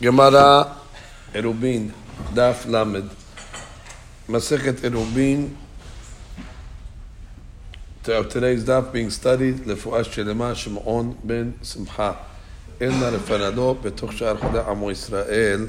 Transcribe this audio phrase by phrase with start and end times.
[0.00, 0.76] Gemara
[1.34, 1.92] Erubin,
[2.34, 3.08] Daf Lamed.
[4.28, 5.56] Masechet Erubin.
[8.02, 12.12] Today's daf being studied לרפואה שלמה שמעון בן שמחה.
[12.80, 15.66] אלא לפנינו בתוך שער חודי עמו ישראל.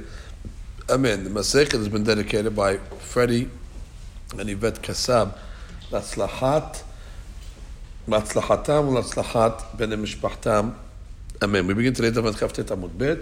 [0.90, 1.24] Amen.
[1.24, 3.48] The Masechet has been dedicated by Freddie
[4.38, 5.28] and Yvette Kassab.
[5.92, 6.78] להצלחת,
[8.08, 10.70] להצלחתם ולהצלחת בני משפחתם.
[11.44, 11.68] Amen.
[11.68, 13.20] We begin today David Kaftet Amud Bet.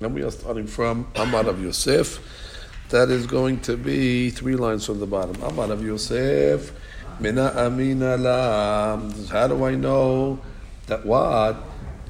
[0.00, 2.20] And we are starting from Amar Rav Yosef.
[2.90, 5.42] That is going to be three lines from the bottom.
[5.42, 6.72] Amar Rav Yosef.
[7.18, 9.12] Mina Amina Lam.
[9.26, 10.38] How do I know
[10.86, 11.56] that what?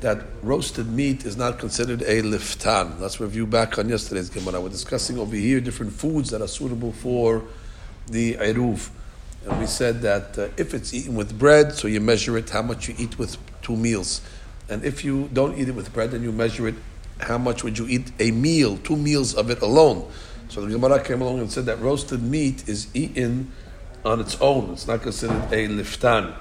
[0.01, 3.01] That roasted meat is not considered a liftan.
[3.01, 4.61] Let's review back on yesterday's Gemara.
[4.61, 7.43] We're discussing over here different foods that are suitable for
[8.07, 8.91] the Eruv.
[9.47, 12.61] And we said that uh, if it's eaten with bread, so you measure it how
[12.61, 14.20] much you eat with two meals.
[14.69, 16.75] And if you don't eat it with bread, then you measure it
[17.21, 20.11] how much would you eat a meal, two meals of it alone.
[20.49, 23.53] So the Gemara came along and said that roasted meat is eaten
[24.05, 24.73] on its own.
[24.73, 26.34] It's not considered a liftan.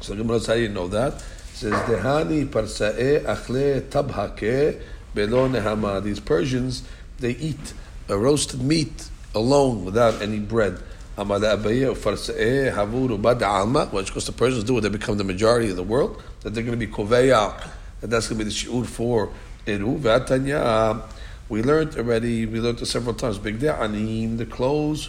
[0.00, 1.14] So the Gemara says, you know that?
[1.14, 1.20] It
[1.54, 4.82] says, Dehani parsa'e achle tabhake
[5.14, 6.02] belo.
[6.02, 6.82] These Persians,
[7.18, 7.74] they eat
[8.08, 10.78] a roasted meat alone without any bread.
[11.16, 13.92] Amala abaye farsa'e havuru.
[13.92, 16.22] Which, because the Persians do, it, they become the majority of the world.
[16.40, 17.54] That they're going to be koveya.
[18.00, 19.30] That that's going to be the shiur for
[19.66, 23.38] We learned already, we learned several times.
[23.38, 25.08] Big anim, the clothes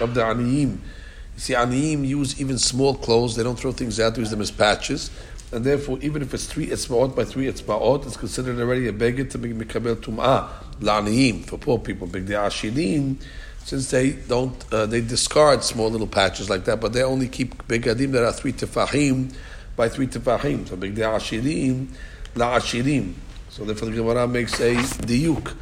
[0.00, 0.78] of the aniyim.
[1.34, 3.34] You see, aniyim use even small clothes.
[3.34, 5.10] They don't throw things out; they use them as patches.
[5.52, 9.24] And therefore, even if it's three etzbaot by three etzbaot, it's considered already a beggar
[9.24, 12.06] to be mikabel tum'ah la'aniyim for poor people.
[12.06, 13.16] Big ashirim,
[13.64, 17.66] since they don't, uh, they discard small little patches like that, but they only keep
[17.66, 19.34] begadim that are three tefahim
[19.74, 20.68] by three tefahim.
[20.68, 21.88] So big ashirim
[22.34, 23.14] la'ashirim.
[23.56, 25.54] So therefore, the Gemara makes a diuk.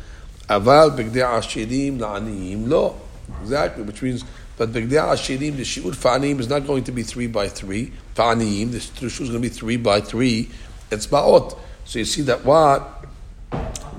[0.49, 2.97] Aval bigdei ashirim la'aniyim lo.
[3.41, 4.25] Exactly, which means,
[4.57, 7.93] but bigdei ashirim, the shiur fa'aniyim is not going to be three by three.
[8.17, 10.51] Fa'aniyim, the shiur is going to be three by three.
[10.91, 11.57] It's ba'ot.
[11.85, 13.05] So you see that what?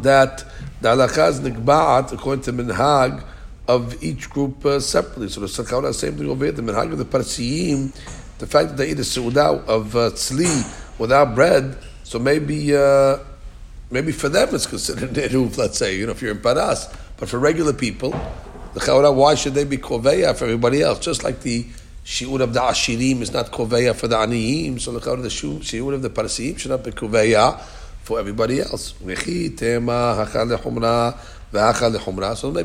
[0.02, 0.44] That
[0.82, 3.24] the halakha is nikba'at according to minhag
[3.66, 5.30] of each group uh, separately.
[5.30, 6.52] So the Sakhaura same thing over here.
[6.52, 7.96] The minhag of the Parsiyim,
[8.40, 13.20] the fact that they eat a su'udah of uh, tzli without bread, so maybe uh,
[13.92, 15.58] maybe for them it's considered eruv.
[15.58, 16.88] Let's say you know if you're in paras,
[17.18, 18.12] but for regular people,
[18.74, 21.00] the chaura, why should they be koveya for everybody else?
[21.00, 21.66] Just like the
[22.04, 25.94] shiur of the ashirim is not koveya for the aniyim, so the chaura, the shiur
[25.94, 27.60] of the parasiyim should not be koveya
[28.02, 28.94] for everybody else.
[29.00, 29.24] So maybe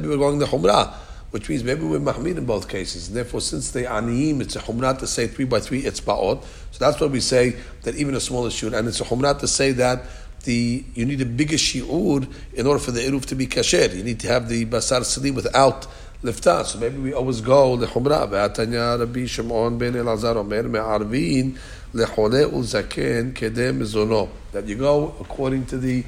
[0.08, 0.92] we're going the humrah,
[1.30, 3.08] which means maybe we're mahmid in both cases.
[3.08, 6.42] And therefore, since they aniyim, it's a humrah to say three by three, it's ba'ot.
[6.72, 9.46] So that's why we say that even a smaller shiur, and it's a humrah to
[9.48, 10.04] say that
[10.44, 13.94] the you need a bigger shiur in order for the eruv to be kasher.
[13.94, 15.86] You need to have the basar salim without
[16.22, 16.64] liftan.
[16.64, 18.28] So maybe we always go lechumra.
[18.28, 21.58] Ve'atanya Rabbi Shimon ben Elazar Omer me'arvin
[21.92, 24.28] lechole uzaken kedem mizono.
[24.52, 26.04] That you go according to the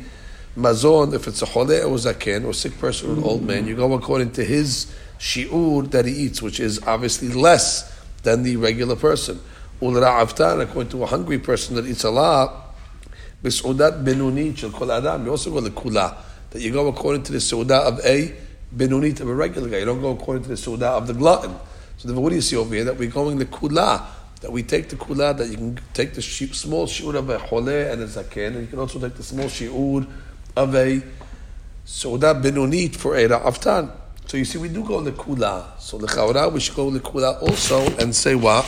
[0.56, 1.14] mazon.
[1.14, 3.92] If it's a chole or zaken or sick person or an old man, you go
[3.92, 7.90] according to his shiur that he eats, which is obviously less
[8.22, 9.40] than the regular person.
[9.80, 12.61] Ulra'avtan, according to a hungry person that eats a lot.
[13.42, 15.24] B'sudat benunit shel kol adam.
[15.24, 16.16] You also go kula
[16.50, 18.32] that you go according to the suda of a
[18.74, 19.78] benunit of a regular guy.
[19.78, 21.56] You don't go according to the suda of the glutton.
[21.96, 22.84] So then, what do you see over here?
[22.84, 24.04] That we're going the kula.
[24.42, 25.36] That we take the kula.
[25.36, 28.66] That you can take the small shiur of a chole and a zaken, and you
[28.66, 30.06] can also take the small shiur
[30.56, 31.02] of a
[31.84, 33.90] suda benunit for a ra'aftan.
[34.26, 35.80] So you see, we do go in the kula.
[35.80, 38.66] So the chawra, we should go the kula also and say what?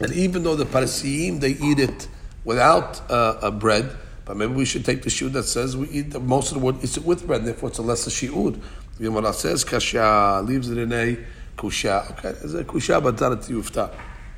[0.00, 2.08] And even though the parasiyim they eat it
[2.44, 6.10] without uh, a bread, but maybe we should take the shiur that says we eat
[6.10, 8.60] the, most of the word eats it with bread, therefore it's a lesser shiur.
[8.98, 11.18] The Gemara says kasha leaves it in a
[11.56, 12.10] kusha.
[12.12, 13.92] Okay, it's a kusha, but not a tiyufta.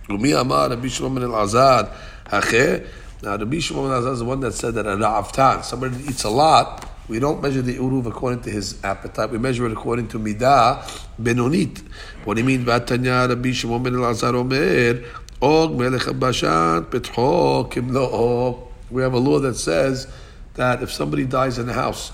[0.09, 1.91] Umi amar Rabbi Shimon ben Elazar
[2.27, 2.87] hache.
[3.23, 6.11] Now Rabbi Shimon ben Elazar is the one that said that a ra'avtan, somebody that
[6.11, 9.31] eats a lot, we don't measure the uruv according to his appetite.
[9.31, 10.83] We measure it according to midah
[11.21, 11.83] benonit.
[12.25, 12.65] What do you mean?
[12.65, 15.05] Vatanya Rabbi Shimon ben Elazar omer.
[15.45, 16.87] Og melech bashan.
[18.91, 20.07] We have a law that says
[20.55, 22.13] that if somebody dies in a house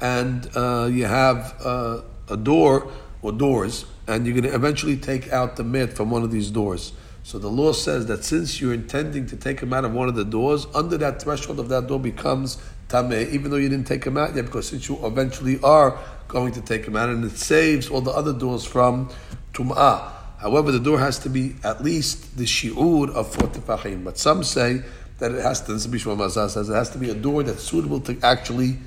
[0.00, 2.88] and uh, you have uh, a door
[3.20, 6.52] or doors, and you're going to eventually take out the mit from one of these
[6.52, 6.92] doors.
[7.24, 10.14] So the law says that since you're intending to take him out of one of
[10.14, 12.58] the doors, under that threshold of that door becomes
[12.88, 16.52] tameh, even though you didn't take him out yet, because since you eventually are going
[16.52, 19.08] to take him out, and it saves all the other doors from
[19.52, 20.21] tum'ah.
[20.42, 24.02] However, the door has to be at least the shi'ur of four tefachim.
[24.02, 24.82] But some say
[25.20, 27.62] that it has to, this Bishwa Mazah says, it has to be a door that's
[27.62, 28.78] suitable to actually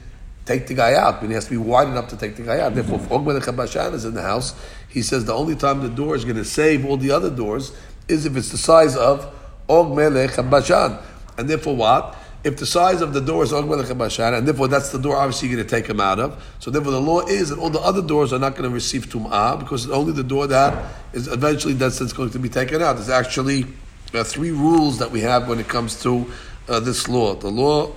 [0.45, 2.59] take the guy out, but it has to be wide enough to take the guy
[2.59, 2.75] out.
[2.75, 4.53] Therefore, if Og Melech Bashan is in the house,
[4.89, 7.71] he says the only time the door is going to save all the other doors
[8.09, 9.33] is if it's the size of
[9.69, 10.97] Og Melech Bashan.
[11.37, 12.17] And therefore, what?
[12.45, 15.67] If the size of the door is and therefore that's the door obviously you're going
[15.67, 16.43] to take him out of.
[16.59, 19.07] So therefore, the law is that all the other doors are not going to receive
[19.07, 22.97] Tum'ah because only the door that is eventually that's, that's going to be taken out.
[22.97, 23.65] There's actually
[24.13, 26.31] uh, three rules that we have when it comes to
[26.69, 27.33] uh, this law.
[27.33, 27.93] The law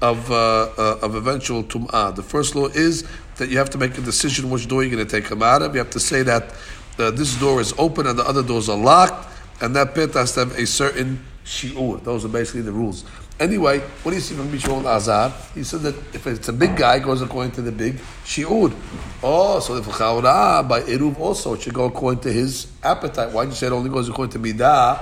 [0.00, 0.34] of, uh,
[0.76, 2.16] uh, of eventual tum'ah.
[2.16, 5.06] The first law is that you have to make a decision which door you're going
[5.06, 5.74] to take him out of.
[5.74, 6.52] You have to say that
[6.98, 9.28] uh, this door is open and the other doors are locked,
[9.60, 12.02] and that pit has to have a certain shi'ur.
[12.02, 13.04] Those are basically the rules.
[13.42, 15.32] Anyway, what do you see from Bishon Azar?
[15.52, 18.72] He said that if it's a big guy, goes according to the big shi'ur.
[19.20, 23.32] Oh, so if Chawra, by Eruv also, it should go according to his appetite.
[23.32, 24.96] Why did you say it only goes according to Midah?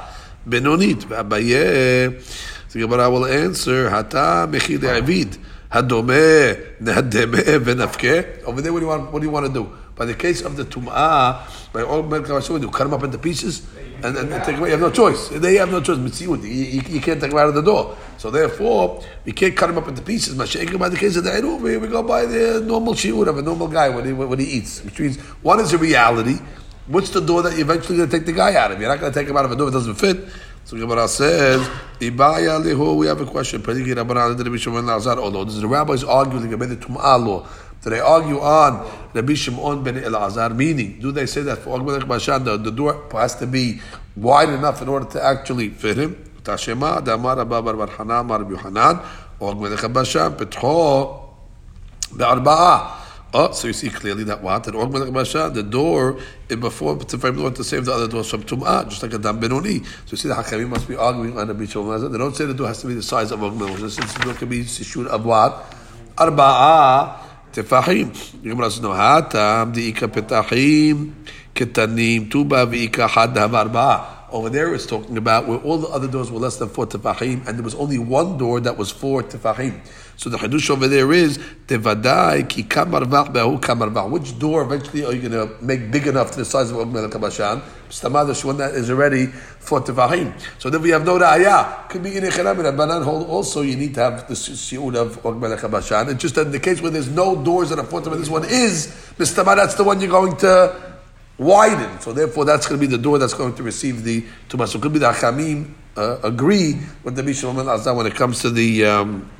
[0.48, 1.06] Benonit.
[2.72, 5.36] The Gemara will answer, Hata mechid avid,
[5.70, 8.44] hadome, nehademe.
[8.46, 9.70] Over there, what do you want, what do you want to do?
[10.00, 11.44] By the case of the tum'ah,
[11.74, 13.66] by all men you oh, cut them up into pieces
[14.02, 14.68] and, and, and take away.
[14.70, 15.28] You have no choice.
[15.28, 16.18] They have no choice.
[16.22, 17.98] You, you, you can't take them out of the door.
[18.16, 20.34] So therefore, we can't cut them up into pieces.
[20.36, 20.46] By
[20.88, 23.90] the case of the eruv, we, go by the normal shiur of a normal guy
[23.90, 24.82] when he, when he eats.
[24.82, 26.38] Which means one is a reality.
[26.86, 28.80] What's the door that you're eventually going to take the guy out of?
[28.80, 30.30] You're not going to take him out of a door that doesn't fit.
[30.64, 31.60] So Gemara says,
[31.98, 33.62] Ibaya lihu, we have a question.
[33.66, 37.46] Although the rabbis arguing about the Tum'ah law.
[37.82, 40.54] Do they argue on Rabbi Shimon ben Elazar?
[40.54, 43.80] Meaning, do they say that for Og Melech Bashan, the, the door has to be
[44.16, 46.30] wide enough in order to actually fit him?
[46.42, 49.02] Tashema, Damar Abba Bar Barhana, Mar Yuhanan,
[49.40, 51.36] Og Melech Bashan, Petro,
[52.12, 52.98] Be'arba'ah.
[53.32, 54.64] Oh, so you see clearly that what?
[54.64, 56.18] That Og Melech Bashan, the door,
[56.50, 59.18] it before to to want to save the other doors from Tum'ah, just like a
[59.18, 59.82] Dam Benoni.
[59.82, 62.12] So you see the Hakamim must be arguing on the Bishul Mazah.
[62.12, 64.24] They don't say the door has to be the size of Og Melech Since the
[64.24, 65.76] door can be Sishur of what?
[67.52, 68.42] Tefahim.
[68.42, 71.12] Gemara says, no, Hatam, the Ika Petahim,
[71.54, 74.19] Ketanim, Tuba, V'ika Hadam Arba'ah.
[74.32, 77.46] Over there, it's talking about where all the other doors were less than four tefahim,
[77.46, 79.80] and there was only one door that was four tefahim.
[80.16, 84.10] So the hadush over there is tevadai ki kamarvach behu kamarvach.
[84.10, 86.92] Which door eventually are you going to make big enough to the size of Og
[86.92, 87.62] Melech Bashan?
[87.88, 90.32] Stamadash one that is already for tefahim.
[90.60, 91.88] So then we have no raya.
[91.88, 93.28] Could be in echanam and banan hold.
[93.28, 96.10] Also, you need to have the shiur of Og Melech Bashan.
[96.10, 98.88] It's just in the case where there's no doors that are for this one is
[99.18, 99.44] Mr.
[99.44, 100.90] That's the one you're going to
[101.40, 101.98] widen.
[102.00, 104.68] So therefore, that's going to be the door that's going to receive the tumah.
[104.68, 107.52] So it could be the Achamim uh, agree with the Mishnah
[107.94, 108.84] when it comes to the.
[108.84, 109.30] Um,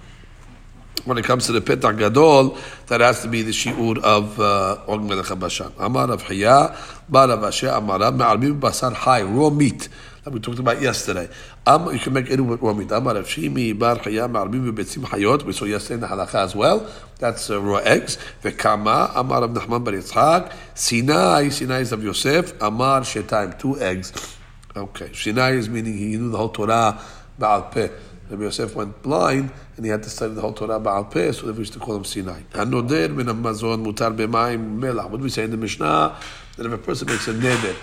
[1.06, 2.58] when it comes to the Petach Gadol,
[2.88, 5.72] that has to be the shiur of Og Melech Bashan.
[5.78, 6.76] Amar Rav Hiya,
[7.08, 9.88] Bar of Asher, Amar of Me'almim Basar Hai, raw meat,
[10.24, 11.28] that we talked about yesterday.
[11.66, 12.90] Um, you can make any with meat.
[12.90, 16.54] Amar Rav Shimi, Bar Hiya, Me'almim Betzim Hayot, we saw yesterday in the halacha as
[16.54, 16.90] well.
[17.18, 18.18] That's uh, raw eggs.
[18.42, 24.36] Vekama, Amar Rav Nachman Bar Yitzhak, Sinai, Sinai is Rav Yosef, Amar Shetaim, two eggs.
[24.76, 27.00] Okay, Sinai is meaning he knew the whole Torah,
[27.38, 27.88] Ba'al Peh.
[28.30, 31.50] Rabbi Yosef went blind and he had to study the whole Torah Baal Peh, so
[31.50, 32.42] they used to call him Sinai.
[32.52, 35.10] Hanoder min mazon mutar b'mayim melach.
[35.10, 36.16] What do we say in the Mishnah?
[36.56, 37.74] That if a person makes a neder,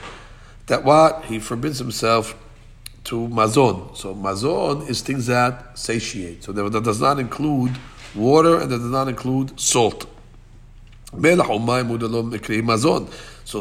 [0.67, 1.25] that what?
[1.25, 2.35] He forbids himself
[3.05, 3.95] to mazon.
[3.95, 6.43] So mazon is things that satiate.
[6.43, 7.71] So that does not include
[8.15, 10.05] water and that does not include salt.
[11.13, 11.21] So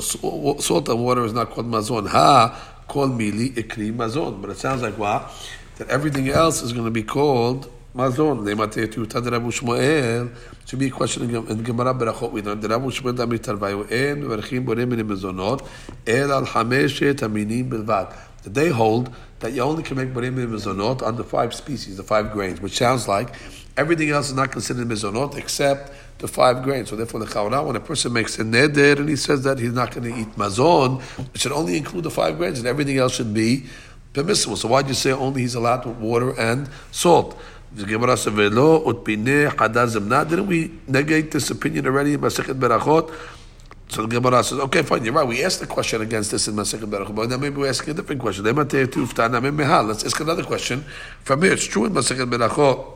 [0.01, 2.09] salt and water is not called mazon.
[2.09, 4.41] Ha called mili ikri mazon.
[4.41, 5.33] But it sounds like what?
[5.77, 8.45] that everything else is going to be called mazon.
[8.45, 10.31] Shmuel.
[10.67, 12.33] Should be a question in Gemara Berachot.
[12.33, 15.67] We learned that Rabu Shmuel Damit Tarvayu En Verchim Borem Min Mezonot
[16.07, 18.15] El Al Hameshet Aminim Bilvad.
[18.45, 22.03] They hold that you only can make Borem Min Mezonot on the five species, the
[22.03, 23.35] five grains, which sounds like
[23.77, 26.91] everything else is not considered Mezonot except the five grains.
[26.91, 29.73] So therefore, the Chaura, when a person makes a neder and he says that he's
[29.73, 31.03] not going to eat mazon,
[31.35, 33.67] it should only include the five grains, and everything else should be
[34.13, 34.57] permissible.
[34.57, 37.39] So why do you say only he's allowed with water and salt?
[37.75, 37.97] Didn't
[40.47, 43.11] we negate this opinion already in Masechet Berachot?
[43.89, 45.27] So the Gemara says, okay, fine, you're right.
[45.27, 47.95] We asked the question against this in Masechet Berachot, but now maybe we're asking a
[47.95, 48.45] different question.
[48.45, 48.75] Let's
[50.05, 50.85] ask another question
[51.23, 51.53] from here.
[51.53, 52.96] It's true in Masechet Berachot.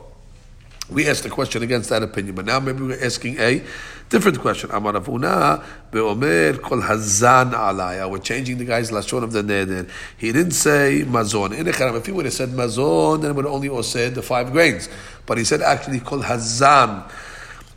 [0.91, 3.63] We asked the question against that opinion, but now maybe we're asking a
[4.09, 4.71] different question.
[4.71, 8.11] Amar Avuna beomer kol hazan alaya.
[8.11, 9.89] We're changing the guy's lashon of the neder.
[10.17, 11.53] He didn't say mazon.
[11.53, 14.89] If he would have said mazon, then it would only have said the five grains.
[15.25, 17.09] But he said actually kol hazan.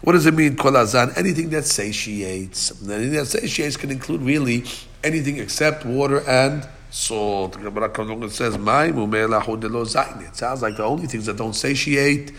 [0.01, 1.17] What does it mean kol hazan?
[1.17, 2.83] Anything that satiates.
[2.83, 4.65] Anything that satiates can include really
[5.05, 7.57] anything except water and salt.
[7.61, 12.33] It says, It sounds like the only things that don't satiate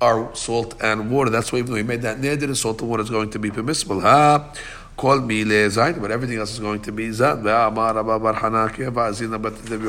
[0.00, 1.30] are salt and water.
[1.30, 3.50] That's why even though he made that neder, salt and water is going to be
[3.50, 4.00] permissible.
[4.00, 4.52] Ha,
[4.96, 7.42] call me zayin, but everything else is going to be zan.
[7.42, 9.88] Ve'amar Abba Bar Hanaki, Va'azina Bat Rabbi.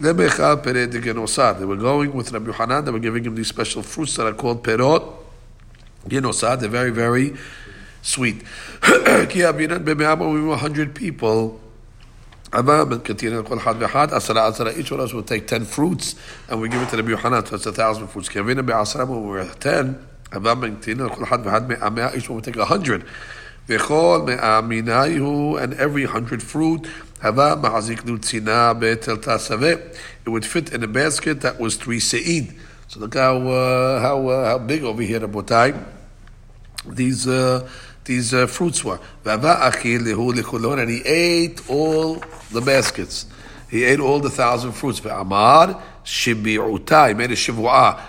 [0.00, 0.12] They
[1.64, 4.62] were going with Rabbi Hanan, they were giving him these special fruits that are called
[4.62, 5.02] perot.
[6.06, 7.34] Genosar, they're very, very
[8.02, 8.42] sweet.
[9.34, 11.60] We were 100 people.
[12.52, 14.76] Amam and Katina Kol Had V'Had Asara Asara.
[14.76, 16.14] Each one of us will take ten fruits
[16.48, 17.44] and we give it to the Yohanan.
[17.44, 18.30] So it's a thousand fruits.
[18.30, 20.06] Kavina Be'Asara when we were ten.
[20.30, 22.16] Amam and Katina Kol Had V'Had Me'amea.
[22.16, 23.04] Each one will take a hundred.
[23.68, 26.88] V'Chol Me'aminayu and every hundred fruit.
[27.20, 29.94] Hava Ma'azik Nutzina Be'Tel Tasaveh.
[30.24, 32.54] It would fit in a basket that was three se'id.
[32.86, 35.78] So look how uh, how uh, how big over here, Rabotai.
[36.86, 37.28] These.
[37.28, 37.68] Uh,
[38.08, 38.98] these uh, fruits were.
[39.24, 42.14] And he ate all
[42.50, 43.26] the baskets.
[43.70, 45.00] He ate all the thousand fruits.
[45.04, 45.80] Amar.
[46.04, 48.00] He made a shivua.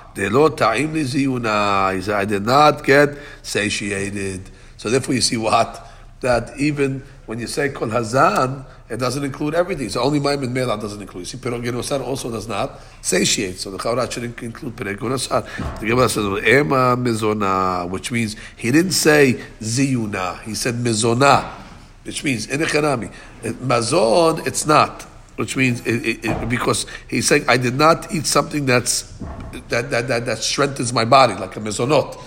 [1.95, 3.09] He said, I did not get
[3.41, 4.49] satiated.
[4.77, 5.85] So therefore you see what?
[6.21, 9.87] That even when you say kol hazan, it doesn't include everything.
[9.89, 11.21] So only Maimon Melach doesn't include.
[11.21, 13.57] You see, Genosar also does not satiate.
[13.59, 15.79] So the Chaurat shouldn't include Perot Genosar.
[15.79, 20.41] The Gemara says, Ema Mizona, which means he didn't say Ziyuna.
[20.41, 21.43] He said Mizona,
[22.03, 23.11] which means in Echanami.
[23.43, 25.03] Uh, Mazon, it's not.
[25.35, 29.03] Which means it, it, because he's saying I did not eat something that's
[29.69, 32.19] that, that, that, that strengthens my body like a mezonot.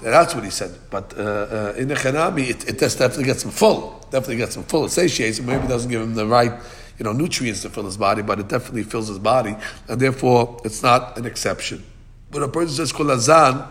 [0.00, 0.76] That's what he said.
[0.90, 3.98] But uh, uh, in the Chanami, it, it definitely gets him full.
[4.10, 4.84] Definitely gets him full.
[4.84, 5.46] It satiates him.
[5.46, 6.52] Maybe doesn't give him the right,
[6.98, 9.56] you know, nutrients to fill his body, but it definitely fills his body,
[9.88, 11.84] and therefore it's not an exception.
[12.30, 13.66] But a person says kolazan,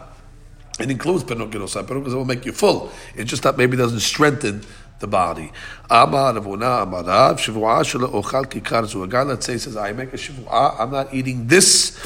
[0.79, 1.84] it includes penokinosa.
[1.84, 2.91] Penokinosa will make you full.
[3.15, 4.63] It's just that maybe it doesn't strengthen
[5.00, 5.51] the body.
[5.89, 11.48] Amar Ravuna Amarav Shivua Ochal let's say says, I make a Shivua, I'm not eating
[11.48, 11.98] this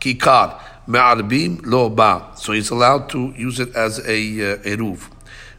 [0.00, 0.60] kikar.
[0.86, 2.32] Me'arbim lo ba.
[2.36, 5.10] So he's allowed to use it as a uh, eruv.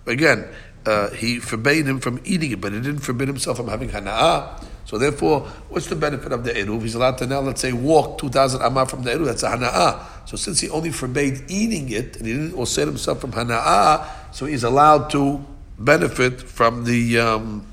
[0.05, 0.47] Again,
[0.85, 4.63] uh, he forbade him from eating it, but he didn't forbid himself from having hana'ah.
[4.85, 6.81] So therefore, what's the benefit of the eruv?
[6.81, 9.25] He's allowed to now, let's say, walk 2,000 amah from the eruv.
[9.25, 10.27] That's a hana'ah.
[10.27, 14.45] So since he only forbade eating it, and he didn't osir himself from hana'ah, so
[14.45, 15.45] he's allowed to
[15.79, 17.19] benefit from the...
[17.19, 17.67] Um,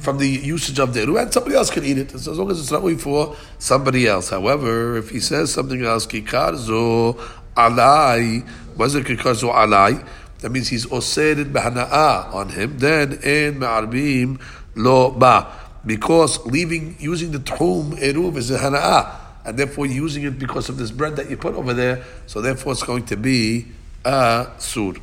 [0.00, 2.70] from the usage of the and somebody else can eat it as long as it's
[2.70, 4.30] not going for somebody else.
[4.30, 7.14] However, if he says something else, kikarzo
[7.56, 10.06] alai, was it kikarzo alai?
[10.40, 12.78] That means he's oseret b'hana'ah on him.
[12.78, 14.40] Then in ma'arbim
[14.74, 15.52] lo ba,
[15.84, 20.78] because leaving using the tuhum eruv is a hana'ah, and therefore using it because of
[20.78, 22.04] this bread that you put over there.
[22.26, 23.66] So therefore, it's going to be
[24.04, 24.94] a sur.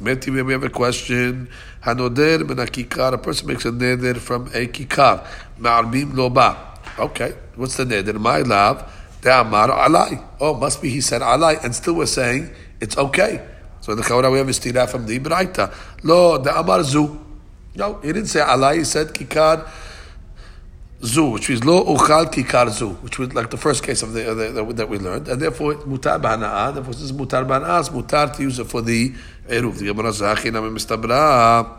[0.00, 1.48] Meti, we have a question.
[1.84, 3.14] Hanoder min kikar.
[3.14, 5.26] A person makes a neder from a kikar.
[5.58, 6.78] Ma'arbim lo ba.
[6.98, 8.18] Okay, what's the neder?
[8.18, 8.90] My love.
[9.24, 10.22] Amar alai.
[10.40, 13.46] Oh, must be he said alai, and still we're saying it's okay.
[13.80, 15.72] So in the Chawra we have a stira from the Ibraita.
[16.02, 17.20] Lo, the Amar zu.
[17.74, 19.68] No, he didn't say alai, he said kikar
[21.04, 24.30] zu, which means lo uchal kikar zu, which was like the first case of the,
[24.30, 26.74] uh, the that we learned, and therefore mutar b'hana'ah.
[26.74, 27.80] Therefore, this is mutar b'hana'ah.
[27.80, 29.14] It's mutar to use it for the
[29.48, 29.78] eruv.
[29.78, 31.78] The Gemara.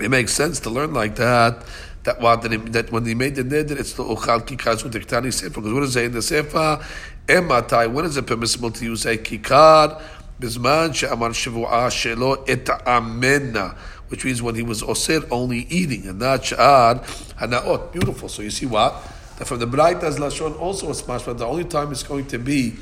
[0.00, 1.64] It makes sense to learn like that.
[2.04, 5.32] That what that when he made the neder, it's the uchal kikar zu the Ketani
[5.32, 5.60] sefer.
[5.60, 6.84] Because what does it in the sefer?
[7.26, 7.90] Ematai.
[7.92, 10.02] When is it permissible to use a kikar?
[10.40, 13.76] Bisman she'amar shivu'ah shelo et amena
[14.08, 17.02] which means when he was osir only eating and not sha'ad
[17.36, 17.92] hanaot.
[17.92, 18.28] Beautiful.
[18.28, 18.92] So you see what?
[19.38, 22.76] That from the Braitas Lashon also was but the only time it's going to be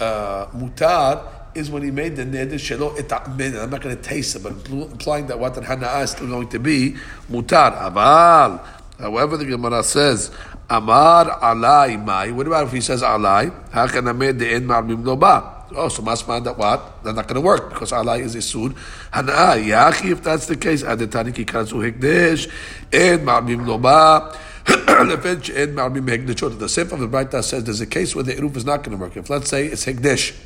[0.00, 1.24] uh, mutar
[1.56, 3.60] is when he made the neder shelo eta'min.
[3.60, 6.48] I'm not going to taste it, but implying that what the hana'ah is still going
[6.50, 6.96] to be
[7.30, 7.76] mutar.
[7.76, 8.64] Aval.
[8.98, 10.30] However, the Gemara says,
[10.68, 12.32] Amar alai mai.
[12.32, 13.52] What about if he says alai?
[13.70, 15.52] How can I make the end ma'amim lo ba?
[15.74, 17.04] Oh, so masman that what?
[17.04, 18.74] They're not going to work because alai is a sud.
[19.12, 20.12] Hana yachi.
[20.12, 22.50] If that's the case, adetani ki karazu hekdesh
[22.92, 24.36] and ma'amim loba.
[24.66, 28.96] The Sefer of the Braita says there's a case where the eruv is not going
[28.96, 29.16] to work.
[29.16, 30.36] If let's say it's hekdesh,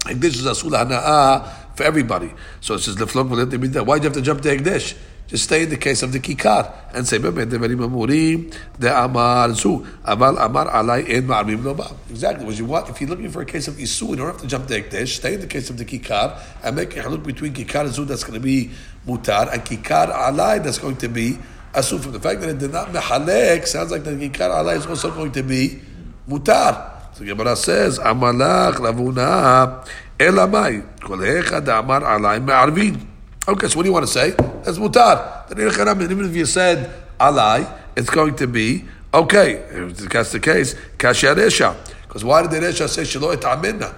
[0.00, 2.32] hekdesh is asul hana'ah for everybody.
[2.60, 4.96] So it says leflok Why do you have to jump to hekdesh?
[5.26, 9.82] Just stay in the case of the kikar and say, באמת דברים אמורים, דאמר זו,
[10.04, 11.74] אבל אמר עליי אין מערבים לו
[12.10, 14.40] Exactly, what you want, if you're looking for a case of isu, you don't have
[14.40, 17.24] to jump to Ekdesh, stay in the case of the kikar, and make a haluk
[17.24, 18.70] between kikar and zu that's going to be
[19.06, 21.38] mutar, and kikar alai that's going to be
[21.72, 21.98] asu.
[21.98, 25.10] From the fact that it did not mehalek, sounds like the kikar alai is also
[25.10, 25.80] going to be
[26.28, 26.87] mutar.
[27.19, 29.85] So Gemara says, amalach lavuna
[30.17, 33.05] elamai, kol echad amar alai me'arvin.
[33.45, 34.29] Oh, okay, so what do you want to say?
[34.63, 35.51] That's mutar.
[35.51, 39.55] Even if you said alai, it's going to be okay.
[39.55, 41.75] If that's the case, kasher resha.
[42.03, 43.93] Because why did the resha say shelo et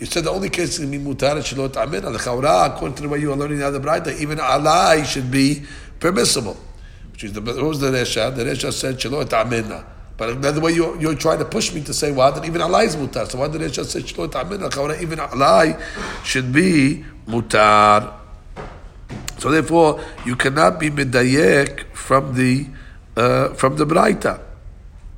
[0.00, 2.12] You said the only case can be mutar is shalot amina.
[2.12, 5.30] The chawra, according to the way you are learning the other brayta, even alai should
[5.30, 5.64] be
[6.00, 6.56] permissible.
[7.12, 8.34] Which is the was the resha?
[8.34, 9.84] The resha said shalot amina.
[10.16, 12.44] But in the way you, you're trying to push me to say, why well, did
[12.44, 13.28] even Allah is mutar?
[13.28, 14.62] So why did it just say, Shlo ta'min
[15.02, 15.78] even Allah
[16.22, 18.14] should be mutar?
[19.38, 22.66] So therefore, you cannot be medayek from the
[23.16, 24.40] uh, from the braita.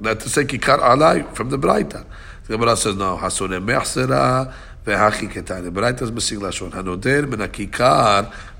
[0.00, 2.04] Not to say kikar alai from the braita.
[2.46, 3.16] The Gemara says no.
[3.16, 4.52] Hasone mechsera
[4.84, 5.70] vehachi ketani.
[5.70, 6.70] Braita is missing lashon.
[6.70, 7.38] Hanoder min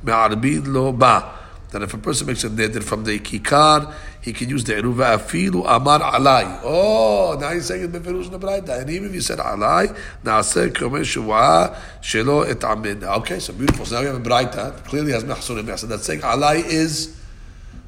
[0.04, 1.35] me'arbid lo ba.
[1.70, 5.18] That if a person makes a neder from the kikar, he can use the eruva
[5.18, 6.60] afilu amar alai.
[6.62, 8.80] Oh, now he's saying it beferush nebraita.
[8.80, 9.88] And even if you said alai,
[10.22, 13.02] naaseh komer shuvah shelo et amin.
[13.02, 13.84] Okay, so beautiful.
[13.84, 14.84] So now we have a braita.
[14.84, 15.88] Clearly has mehsun and mehsun.
[15.88, 17.16] That's saying alai is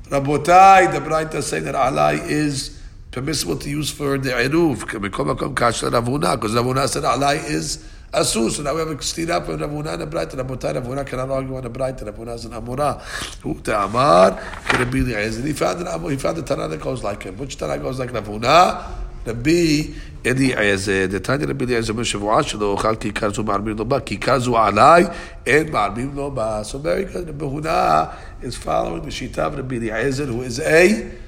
[0.07, 0.91] rabotai.
[0.93, 2.81] The braita saying that alai is
[3.13, 4.81] permissible to use for the eruv.
[5.01, 7.79] Because Ravuna said alai is
[8.14, 8.52] Asur.
[8.52, 10.30] So now we have a stira for Ravuna and a bright.
[10.30, 11.98] Rabotai Ravuna cannot argue on a bright.
[11.98, 13.02] Ravuna is an Amora.
[13.42, 14.40] Who the Amar?
[14.72, 15.42] Rabbi Eliezer.
[15.42, 17.38] He found an He found a Tana that goes like him.
[17.38, 18.84] Which Tana goes like Ravuna?
[19.26, 19.94] Rabbi
[20.24, 21.08] Eliezer.
[21.08, 24.00] The Tanya Rabbi Eliezer בשבועה שלו אוכל כיכר זו מערבים לו בה.
[24.00, 25.06] כיכר זו עליי,
[25.46, 26.62] אין מערבים לו בה.
[26.64, 27.28] So very good.
[27.28, 31.24] Rabbi Huna is following the Shita of Rabbi Eliezer, who is a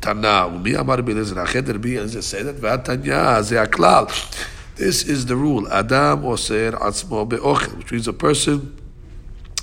[0.00, 0.46] תנא.
[0.54, 1.42] ומי אמר רבי אליעזר?
[1.42, 4.04] אחרי רבי אליעזר סדר, והתניא זה הכלל.
[4.77, 5.67] This is the rule.
[5.73, 8.77] Adam oser atzmo be'ochel, which means a person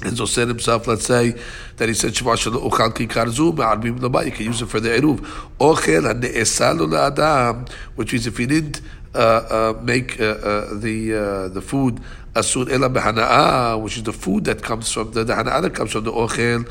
[0.04, 1.36] is oser himself, let's say,
[1.76, 4.88] that he said, Shema shelo ochal kikar zu me'arbim you can use it for the
[4.88, 5.18] eruv.
[5.60, 8.80] Ochel ha'ne'esalu la'adam, which means if he didn't
[9.14, 12.00] uh, uh, make uh, uh the uh, the food
[12.34, 15.92] asur ela behana'a, which is the food that comes from the, the hana'a that comes
[15.92, 16.68] from the ochel,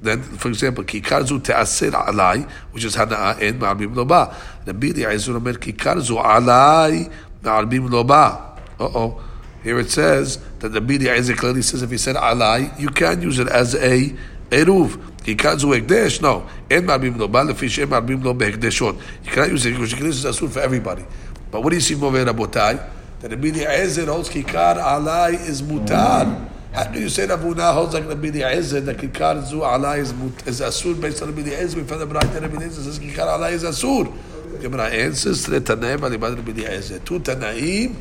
[0.00, 4.32] then, for example, kikar zu te'asir alai, which is hana'a en ma'arbim loba.
[4.64, 7.10] Rabbi Eliezer omer kikar zu alai
[7.42, 8.58] Ma'arbim loba.
[8.78, 9.22] Uh-oh.
[9.62, 13.22] Here it says that the Bidi Isaac clearly says if he said alai, you can't
[13.22, 14.14] use it as a
[14.50, 15.00] eruv.
[15.24, 16.22] He can't do ekdesh.
[16.22, 16.46] No.
[16.70, 18.96] En ma'arbim loba lefish en ma'arbim lo behekdeshot.
[19.24, 21.04] You cannot use it because you use it as for everybody.
[21.50, 22.88] But what do you see more Rabotai?
[23.20, 26.48] That the Bidi Isaac holds kikar alai is mutar.
[26.72, 30.12] How do you say that Ravuna holds like Rabbi Eliezer that Kikar Zu Alai is,
[30.60, 31.78] Asur based on Rabbi Eliezer?
[31.78, 34.16] We found the Braita Rabbi Eliezer says Kikar Alai is Asur.
[34.58, 36.98] Gemara answers to the Tanaim Alibad Rabbi Eliezer.
[37.00, 37.96] Two Tanaim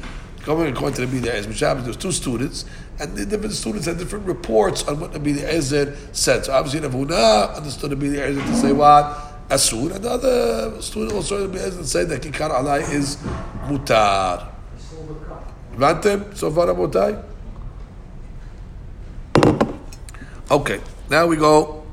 [0.45, 1.49] going according to Rabbi Eliezer.
[1.49, 2.65] Which happens, there's two students,
[2.99, 6.45] and the different students had different reports on what Rabbi Eliezer said.
[6.45, 9.49] So obviously Ravuna understood Rabbi Eliezer to say what?
[9.49, 13.17] Asur, and the other student also Rabbi Eliezer say that Kikar Alai is
[13.67, 14.47] Mutar.
[15.75, 17.23] Vantem, so far Rabotai?
[20.51, 21.83] Okay, now we go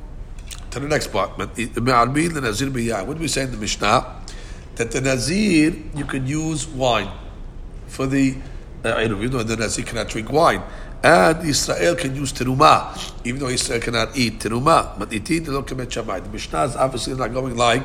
[0.71, 1.37] to the next part.
[1.39, 4.16] What do we say in the Mishnah?
[4.77, 7.11] That the Nazir, you can use wine
[7.87, 8.37] for the
[8.85, 10.63] uh, you know, the Nazir cannot drink wine.
[11.03, 14.99] And Israel can use teruma, even though Israel cannot eat teruma.
[14.99, 16.21] But eating the look at Shammai.
[16.21, 17.85] The Mishnah is obviously not going like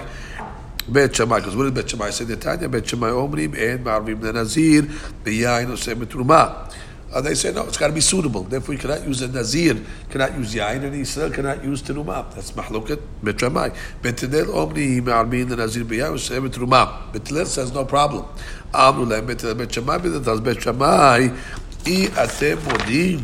[0.88, 2.26] Bet Shammai, because what did Bet Shammai say?
[2.26, 4.84] The Tanya Bet Shammai Omrim and Marvim the Nazir
[5.24, 6.72] beyain osem teruma.
[7.14, 8.44] Uh, they say, no, it's got to be suitable.
[8.44, 12.34] Therefore, you cannot use a nazir, cannot use yain, and Israel cannot use terumah.
[12.34, 13.70] That's mahlukat Bet Shammai.
[14.02, 17.12] Betinel omni ma'armin the nazir b'yain, which is terumah.
[17.12, 18.26] Bet Hillel says, no problem.
[18.74, 21.20] Amru lem betinel Bet Shammai, betinel Bet Shammai,
[21.86, 23.24] i atem modim.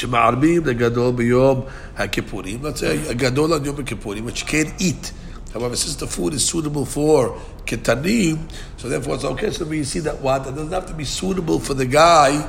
[0.00, 1.64] שמערבים לגדול ביום
[1.98, 2.62] hakipurim.
[2.62, 5.12] let's say, a gadol on yom hakipurim, which can't eat.
[5.52, 8.38] However, since the food is suitable for ketanim,
[8.78, 9.50] so therefore it's okay.
[9.50, 12.48] So we see that what it doesn't have to be suitable for the guy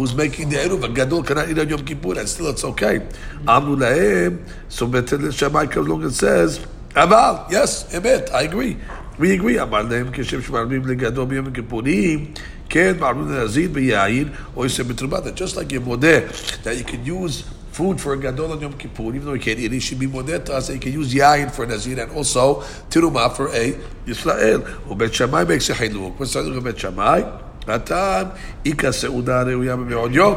[0.00, 0.84] who's making the eruv.
[0.84, 3.06] A gadol cannot eat on Yom Kippur, and still it's okay.
[3.48, 4.46] Amru lahem.
[4.68, 6.60] So Betel Shammai comes along and says,
[6.90, 8.76] Aval, yes, emet, I agree.
[9.18, 9.58] We agree.
[9.58, 12.36] Amar lahem keshem shmarmim legadol b'Yom Kippurim.
[12.68, 16.28] כן, מערבים נזיר ביין, או יסם בתרומה, just like you're modeh,
[16.64, 19.58] that you can use food for a gadol on Yom Kippur, even though you can't
[19.58, 22.62] eat, it should be modeh to us, you can use yain for nazir, and also
[22.90, 23.72] tiruma for a
[24.06, 24.64] Yisrael.
[24.88, 26.18] ובית שמאי makes a חילוק.
[26.18, 27.22] what's the בית שמאי?
[27.68, 28.26] הטעם,
[28.66, 30.34] איכא סעודה ראויה מבעוד יום.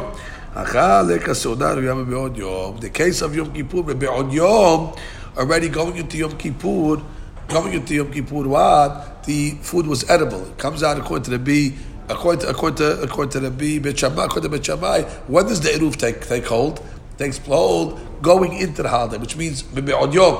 [0.54, 2.76] אכל איכא סעודה ראויה מבעוד יום.
[2.80, 4.92] The case of Yom Kippur, מבעוד יום,
[5.36, 7.00] already going into Yom Kippur,
[7.48, 9.24] going into Yom Kippur, what?
[9.24, 10.42] The food was edible.
[10.46, 11.74] It comes out according to the B,
[12.08, 15.46] according to, according to, according to the B, Bet Shammai, according to Bet Shammai, when
[15.46, 16.80] does the Eruv take, take hold?
[17.20, 20.34] takes hold going into the holiday, which means on yom,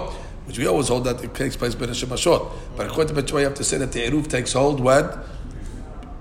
[0.47, 2.51] which we always hold that it takes place ben Shemashot.
[2.75, 5.05] But according to Bet you have to say that the Eruv takes hold when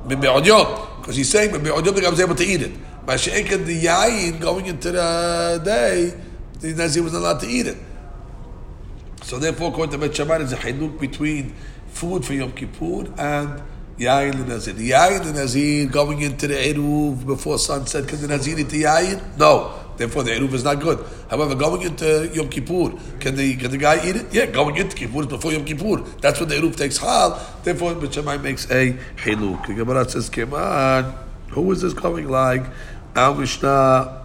[0.09, 2.73] because he's saying I was able to eat it.
[3.07, 6.14] By But the yain going into the day,
[6.61, 7.77] the Nazir was not allowed to eat it.
[9.23, 11.55] So therefore, according to Bet Shammai, is a haluk between
[11.88, 13.62] food for Yom Kippur and
[13.99, 14.75] Yain the Nazir.
[14.75, 19.39] Yain the Nazir going into the Eruv before sunset, can the Nazir eat the Yain?
[19.39, 19.81] No.
[19.97, 21.05] Therefore, the Eruv is not good.
[21.31, 24.35] However, going into Yom Kippur, can the, can the guy eat it?
[24.35, 25.99] Yeah, going into Kippur is before Yom Kippur.
[26.21, 27.41] That's when the Eruv takes Hal.
[27.63, 29.69] Therefore, B'Shamai makes a Hiluk.
[29.69, 31.17] The Gemara says, come on,
[31.51, 32.65] who is this coming like?
[33.15, 34.25] Al Mishnah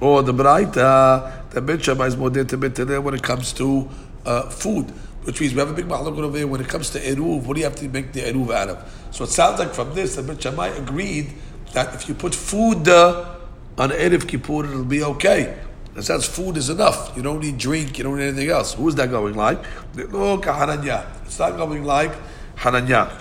[0.00, 3.86] or the Braita, the Bet Shammai is more to Bet when it comes to
[4.24, 4.90] uh, food
[5.23, 6.47] Which means we have a big mahalak over here.
[6.47, 9.07] When it comes to eruv, what do you have to make the eruv out of?
[9.11, 11.33] So it sounds like from this, the Bet Shammai agreed
[11.73, 13.35] that if you put food uh,
[13.77, 15.57] on Erev Kippur, it'll be okay.
[15.95, 17.13] It says food is enough.
[17.15, 17.97] You don't need drink.
[17.97, 18.73] You don't need anything else.
[18.73, 19.59] Who is that going like?
[19.95, 21.05] Look, Hananya.
[21.25, 22.11] It's not going like
[22.57, 23.11] Hananya.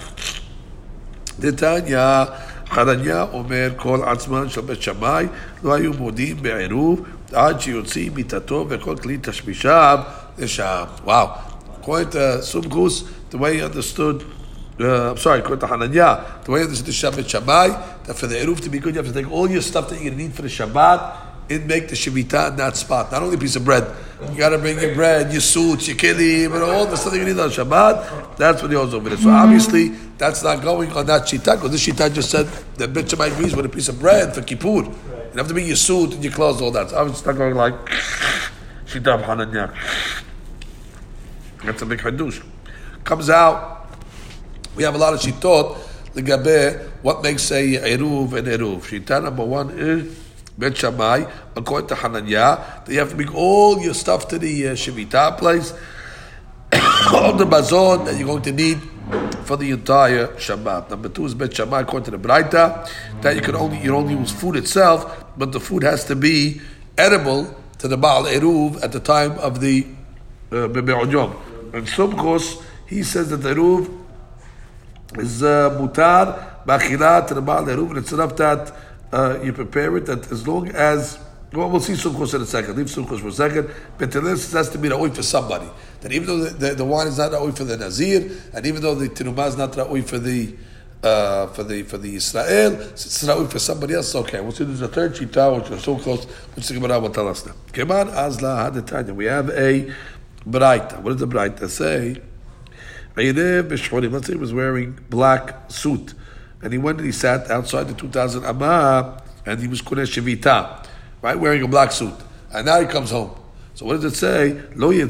[1.40, 2.24] דתניא,
[2.70, 5.26] חנניה אומר כל עצמן של בית שמאי
[5.62, 7.00] לא היו מודים בעירוב
[7.32, 9.98] עד שיוציא מיתתו וכל כלי תשמישיו
[10.38, 10.84] לשם.
[11.04, 11.28] וואו.
[11.89, 14.23] According to Sumkus, the way he understood
[14.79, 18.35] uh, I'm sorry, according to Hananya, the way this is Shabbat Shabbai, that for the
[18.35, 20.43] Eruv to be good, you have to take all your stuff that to need for
[20.43, 23.11] the Shabbat and make the Shemitah in that spot.
[23.11, 23.83] Not only a piece of bread.
[24.31, 27.25] You got to bring your bread, your suits, your kilim, and all the stuff you
[27.25, 28.37] need on Shabbat.
[28.37, 29.17] That's what he holds over there.
[29.17, 32.45] So obviously, that's not going on that Shita, because this Shita just said
[32.77, 34.83] that Shammai agrees with a piece of bread for Kippur.
[34.83, 36.91] You have to bring your suit and your clothes, all that.
[36.91, 37.73] So obviously, it's not going like
[38.85, 39.75] Shita of Hananya.
[41.63, 42.43] That's a big hadush.
[43.03, 43.79] Comes out
[44.75, 45.75] we have a lot of shitot
[46.13, 48.81] legabe what makes a eruv and eruv.
[48.81, 50.17] Shita number one is
[50.57, 54.69] Bet Shammai, according to Hananya, that you have to bring all your stuff to the
[54.69, 55.73] uh, Shemitah place,
[57.13, 58.77] all the bazon that you're going to need
[59.43, 60.89] for the entire Shabbat.
[60.89, 62.89] Number two is Bet Shammai, according to the Braita,
[63.21, 66.61] that you can only you only use food itself, but the food has to be
[66.97, 69.87] edible to the Baal Eruv at the time of the
[70.51, 70.67] uh,
[71.73, 74.05] And Sumkos, he says that the Eruv
[75.17, 78.73] is uh, mutar b'achilat Baal Eruv, and it's enough that
[79.11, 81.17] uh, you prepare it, that as long as,
[81.53, 84.69] well, we'll see Sumkos in a second, leave Sumkos for a second, but this has
[84.69, 85.67] to be the ra'oi for somebody.
[86.01, 88.65] That even though the, the, the wine is not the ra'oi for the Nazir, and
[88.65, 90.55] even though the Tinumah is not ra'oi for the
[91.01, 94.13] uh, for the for the Israel, it's ra'oi for somebody else.
[94.13, 94.65] Okay, we'll see.
[94.65, 97.53] There's a third shita which is so close, which the Gemara will tell us now.
[99.13, 99.93] We have a
[100.45, 101.01] braita.
[101.01, 102.21] What does the braita say?
[103.15, 106.13] Let's say he was wearing black suit,
[106.61, 110.85] and he went and he sat outside the 2,000 amma, and he was kuneh shivita,
[111.21, 112.13] right, wearing a black suit.
[112.53, 113.35] And now he comes home.
[113.75, 114.61] So what does it say?
[114.75, 115.05] Lo He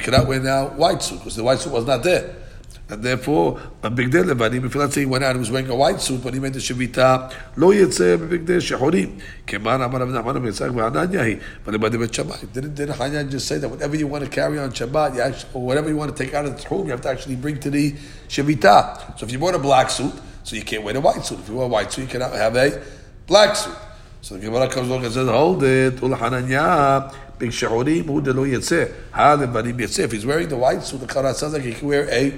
[0.00, 2.34] cannot wear now white suit, because the white suit was not there.
[2.90, 5.68] And therefore, a big day levanim, if let's say he went out and was wearing
[5.68, 9.20] a white suit when he made the Shevita, lo yetzeh big day shehorim.
[9.46, 12.50] Keman amar Rav Nachman Yitzchak v'Hananya but levadim et Shabbat.
[12.50, 15.50] Didn't, didn't Hananya just say that whatever you want to carry on Shabbat, you actually,
[15.52, 17.60] or whatever you want to take out of the throne, you have to actually bring
[17.60, 17.92] to the
[18.28, 19.18] Shevita.
[19.18, 21.40] So if you bought a black suit, so you can't wear a white suit.
[21.40, 22.82] If you wear a white suit, you cannot have a
[23.26, 23.76] black suit.
[24.22, 27.14] So the Gemara comes along and says, hold it, ul Hananya.
[27.38, 28.92] Big shehorim, hu de lo yetzeh.
[29.12, 30.04] Ha levadim yetzeh.
[30.04, 32.32] If he's wearing the white suit, the Torah says like he can wear a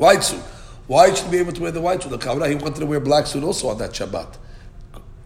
[0.00, 0.40] white suit.
[0.86, 2.08] Why should he be able to wear the white suit?
[2.08, 4.38] The Kavra, he wanted to wear black suit also on that Shabbat.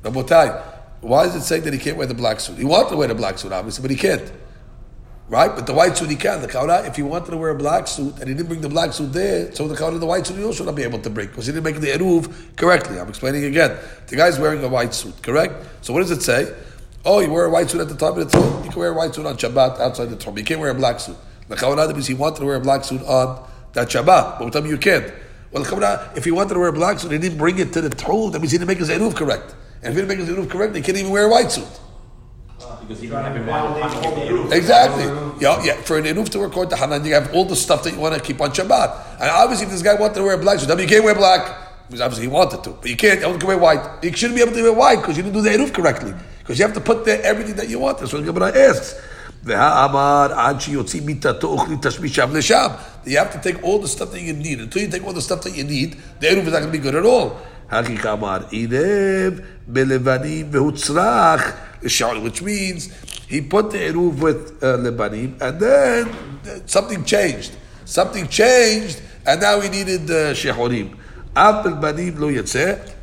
[0.03, 0.63] Rabotai,
[1.01, 2.59] why is it saying that he can't wear the black suit?
[2.59, 4.33] He wanted to wear the black suit, obviously, but he can't.
[5.29, 5.55] Right?
[5.55, 6.43] But the white suit he can.
[6.43, 8.69] The Kavra, if he wanted to wear a black suit and he didn't bring the
[8.69, 11.09] black suit there, so the Kavra, the white suit he also not be able to
[11.09, 12.99] bring because he didn't make the Eruv correctly.
[12.99, 13.79] I'm explaining again.
[14.09, 15.55] The guy's wearing a white suit, correct?
[15.83, 16.53] So what does it say?
[17.05, 18.65] Oh, you wear a white suit at the time of the Tzom.
[18.65, 20.37] You can wear a white suit on Shabbat outside the Tzom.
[20.37, 21.17] You can't wear a black suit.
[21.49, 24.39] The Kavra, because he wanted to wear a black suit on that Shabbat.
[24.39, 25.13] But with you can't.
[25.53, 25.63] Well,
[26.17, 28.33] if he wanted to wear black suit, he didn't bring it to the throne.
[28.33, 29.55] That means he didn't make his eruv correct.
[29.83, 31.69] And if he didn't make his eruv correct, he can't even wear a white suit.
[32.81, 35.05] Because he didn't have in Exactly.
[35.41, 35.75] Yeah, yeah.
[35.83, 38.01] For an eruv to work according to Hanan, you have all the stuff that you
[38.01, 39.21] want to keep on Shabbat.
[39.21, 41.87] And obviously, if this guy wanted to wear black suit, then you can't wear black.
[41.87, 43.21] Because obviously he wanted to, but you can't.
[43.21, 44.03] You can wear white.
[44.03, 46.15] You shouldn't be able to wear white because you didn't do the eruv correctly.
[46.39, 47.99] Because you have to put there everything that you want.
[47.99, 49.01] That's what the Gemara asks.
[49.47, 49.93] You have
[53.33, 54.61] to take all the stuff that you need.
[54.61, 56.73] Until you take all the stuff that you need, the eruv is not going to
[56.73, 57.37] be good at all.
[62.23, 62.91] Which means
[63.27, 66.11] he put the eruv with uh, lebanim, and then
[66.67, 67.55] something changed.
[67.85, 70.97] Something changed, and now he needed uh, shehorim.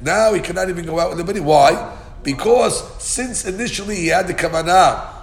[0.01, 1.43] Now he cannot even go out with lebanim.
[1.43, 1.97] Why?
[2.23, 5.20] Because since initially he had the kavanah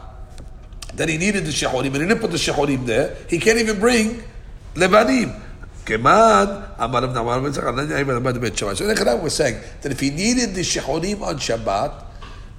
[0.98, 3.78] that he needed the shehorim, and he didn't put the shehorim there, he can't even
[3.80, 4.22] bring
[4.74, 5.40] lebanim.
[5.84, 12.04] Keman, Amar of Nawar, So we're saying that if he needed the shehorim on Shabbat,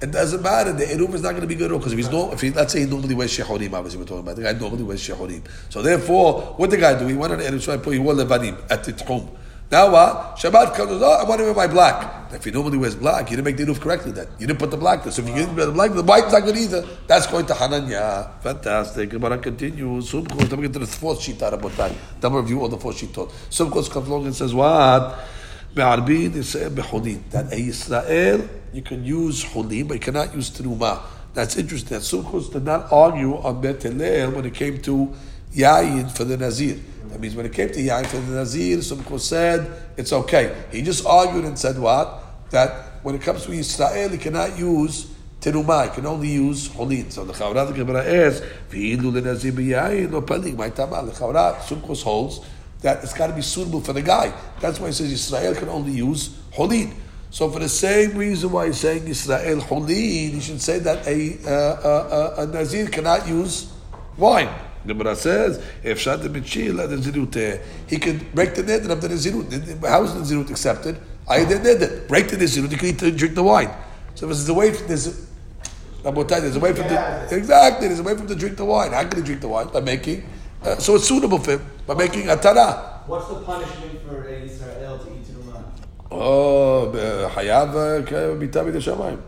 [0.02, 0.73] it doesn't matter.
[0.73, 2.73] The eruv is not going to be good because if he's no, if he, let's
[2.73, 5.43] say he normally wears shehorim, obviously we're talking about the guy normally wears shehorim.
[5.69, 7.06] So therefore, what the guy do?
[7.06, 9.30] He went on eruv, so he wore levanim at the tchum.
[9.71, 10.38] Now what?
[10.38, 12.34] Shabbat comes, oh, I want to wear my black.
[12.34, 14.27] If he normally wears black, you didn't make the roof correctly then.
[14.39, 15.12] You didn't put the black there.
[15.12, 16.88] So if you didn't wear the black, the white's not good either.
[17.05, 18.39] That's going to Hananya.
[18.41, 19.12] Fantastic.
[19.12, 20.12] Gemara continues.
[20.12, 21.93] Sumkos, let me get to the fourth sheet out of Botai.
[22.19, 23.29] Then we'll review all the four sheet taught.
[23.49, 25.19] Sumkos comes along and says, what?
[25.75, 27.17] Be'arbin Yisrael be'holin.
[27.17, 31.01] Uh, that a Yisrael, you can use holin, but you cannot use teruma.
[31.36, 31.97] That's interesting.
[31.97, 35.13] That Sumkos did not argue on Bet when it came to
[35.53, 36.79] Yayin for the Nazir.
[37.10, 40.56] That means when it came to Yain for the Nazir, Sumkos said it's okay.
[40.72, 42.24] He just argued and said what?
[42.52, 45.08] That when it comes to Israel, he cannot use
[45.41, 45.89] teruma.
[45.89, 47.10] He can only use holin.
[47.10, 50.56] So the Chavrat the Gemara is v'hilu lenazir b'yayin no paling.
[50.56, 52.41] My tama the Chavrat Sumkos holds
[52.82, 54.34] that it's got to be suitable for the guy.
[54.60, 56.93] That's why he says Israel can only use holin.
[57.32, 61.38] So for the same reason why he's saying Israel holin, he should say that a,
[61.45, 63.72] uh, uh, uh, a Nazir cannot use
[64.17, 64.50] wine.
[64.89, 69.88] The Gemara says, if Michil Nazirut, he could break the neder of the Nazirut.
[69.88, 70.97] How is the Nazirut accepted?
[71.28, 72.08] I did neder.
[72.08, 73.69] Break the Nazirut, you can eat, drink the wine.
[74.15, 75.28] So there's a way from this.
[76.02, 77.88] There's a way from the exactly.
[77.88, 78.91] There's a way from to drink the wine.
[78.91, 80.23] How can he drink the wine by making?
[80.63, 83.04] Uh, so it's suitable for him by making a tara.
[83.06, 85.63] What's the punishment for a Israel to eat teruma?
[86.10, 86.91] Oh,
[87.36, 87.73] hayav
[88.39, 89.21] mitavid shamayim.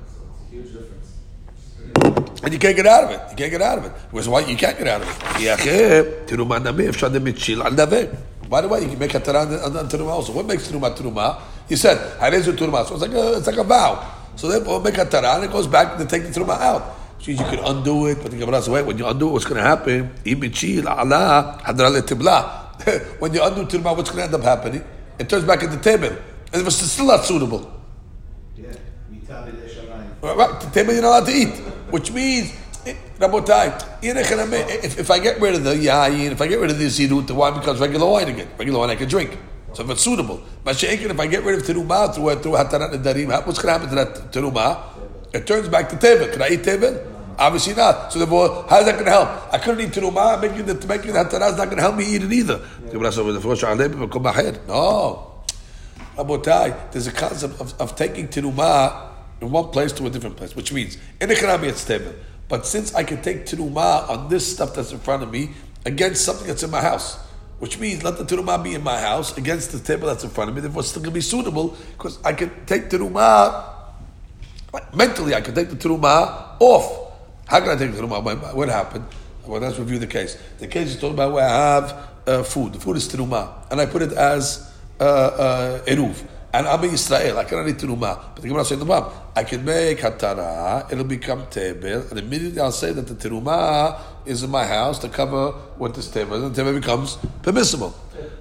[0.49, 0.90] Huge difference.
[2.43, 3.21] And you can't get out of it.
[3.29, 3.91] You can't get out of it.
[4.09, 5.15] Because why you can't get out of it?
[8.49, 10.33] By the way, you can make a tarah on, on teruma also.
[10.33, 11.39] What makes teruma teruma?
[11.69, 14.03] He said harezu teruma, so it's like a it's like a vow.
[14.35, 16.81] So therefore, make a tarah and it goes back to take the teruma out.
[17.17, 19.31] Which means you can undo it, but the Gemara says, wait, when you undo it,
[19.31, 20.07] what's going to happen?
[23.19, 24.83] when you undo teruma, what's going to end up happening?
[25.19, 26.17] It turns back into table,
[26.51, 27.71] and it's still not suitable.
[28.57, 28.73] Yeah.
[29.13, 30.35] Mitavid shamayim.
[30.35, 32.53] Right, the table you're not allowed to eat, which means,
[32.85, 36.79] eh, Rabotai, if, if I get rid of the yayin, if I get rid of
[36.79, 38.49] the zirut, the wine becomes regular wine again.
[38.57, 39.37] Regular wine I can drink.
[39.73, 40.41] So if it's suitable.
[40.63, 43.89] But if I get rid of teruma through, through hatarat nedarim, what's going to happen
[43.89, 44.83] to that teruma?
[45.33, 46.27] It turns back to table.
[46.27, 47.07] Can I eat table?
[47.39, 48.11] Obviously not.
[48.11, 49.53] So therefore, how is that going to help?
[49.53, 50.41] I couldn't eat teruma.
[50.41, 52.59] Making the making the hatarat is not going to help me eat it either.
[54.67, 55.27] No.
[56.17, 59.10] Rabotai, there's a concept of, of taking teruma
[59.41, 62.13] in one place to a different place, which means in the Karami it's stable.
[62.47, 65.51] But since I can take teruma on this stuff that's in front of me
[65.85, 67.17] against something that's in my house,
[67.59, 70.49] which means let the teruma be in my house against the table that's in front
[70.49, 73.71] of me, therefore it's still going to be suitable because I can take teruma
[74.93, 75.35] mentally.
[75.35, 77.13] I can take the teruma off.
[77.47, 78.53] How can I take the teruma?
[78.53, 79.05] What happened?
[79.45, 80.37] Well, let's review the case.
[80.59, 82.73] The case is talking about where I have uh, food.
[82.73, 86.94] The food is teruma, and I put it as uh, uh, eruv And I'm in
[86.94, 87.38] Israel.
[87.38, 88.18] I cannot eat teruma.
[88.34, 90.90] But the Gemara says, no, I can make hatara.
[90.90, 95.08] It'll become table, and immediately I'll say that the teruma is in my house to
[95.08, 97.94] cover what this table is, and the table becomes permissible.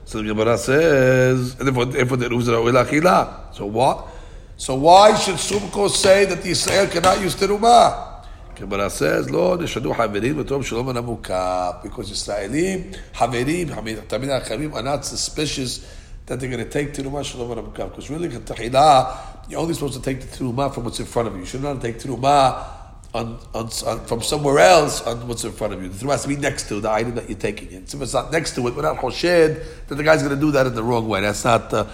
[0.05, 4.07] So the Gemara says, and therefore, therefore the eruv is ra'oi So what?
[4.55, 8.23] So why should Sumko say that the Israel cannot use teruma?
[8.55, 11.83] Gemara says, לא, נשדו חברים וטוב שלא מן המוקף.
[11.83, 13.67] Because Israelim, חברים,
[14.07, 15.81] תמיד החברים are not suspicious
[16.30, 17.90] that they're going to take teruma shalom ramkav.
[17.90, 21.34] Because really, tahila, you're only supposed to take the teruma from what's in front of
[21.34, 21.40] you.
[21.40, 22.68] You should not take teruma
[23.12, 25.88] on, on, on, from somewhere else on what's in front of you.
[25.88, 27.88] The teruma has to be next to the item that you're taking in.
[27.88, 30.52] So if it's not next to it, without choshed, then the guy's going to do
[30.52, 31.20] that in the wrong way.
[31.20, 31.86] That's not, uh.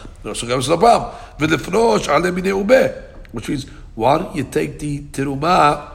[3.33, 5.93] Which means, why don't you take the teruma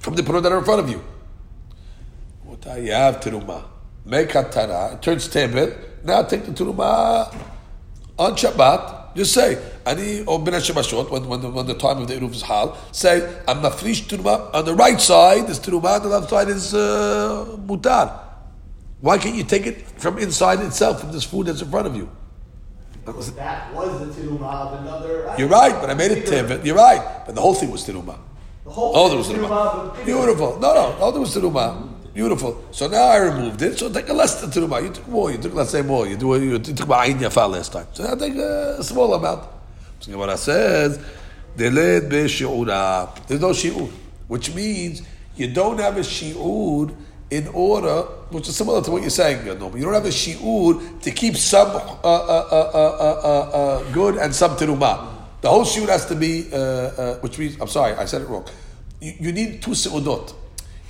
[0.00, 1.04] from the product that are in front of you?
[2.42, 3.73] What'd you have teruma.
[4.06, 5.72] Make hatara, it turns table,
[6.04, 7.34] now take the teruma
[8.18, 9.16] on Shabbat.
[9.16, 12.32] Just say, Ani or Ben Shemashot, when, when, the, when the time of the Eruv
[12.32, 16.28] is Hal, say, I'm mafrish teruma on the right side is teruma, on the left
[16.28, 18.20] side is uh, mutar.
[19.00, 21.96] Why can't you take it from inside itself, from this food that's in front of
[21.96, 22.10] you?
[23.06, 25.34] That was the teruma of another.
[25.38, 26.64] You're right, but I made it tevit.
[26.64, 28.18] You're right, but the whole thing was teruma.
[28.64, 30.04] The whole thing there was teruma.
[30.04, 30.58] Beautiful.
[30.58, 31.93] No, no, all there was teruma.
[32.14, 32.64] Beautiful.
[32.70, 33.76] So now I removed it.
[33.76, 34.80] So take a less than teruma.
[34.80, 35.32] You took more.
[35.32, 36.06] You took let's say more.
[36.06, 36.40] You do.
[36.40, 37.88] You took ma'ayin yafa last time.
[37.92, 39.48] So now take a small amount.
[39.98, 41.00] So Gemara says,
[41.56, 43.90] "Deled be'shi'ura." There's no shi'ur,
[44.28, 45.02] which means
[45.34, 46.94] you don't have a shi'ur
[47.30, 49.76] in order, which is similar to what you're saying, Yadom.
[49.76, 54.18] You don't have a shi'ur to keep some uh, uh, uh, uh, uh, uh, good
[54.18, 55.08] and some teruma.
[55.40, 58.28] The whole shi'ur has to be, uh, uh, which means, I'm sorry, I said it
[58.28, 58.46] wrong.
[59.00, 60.32] You, you need two seudot.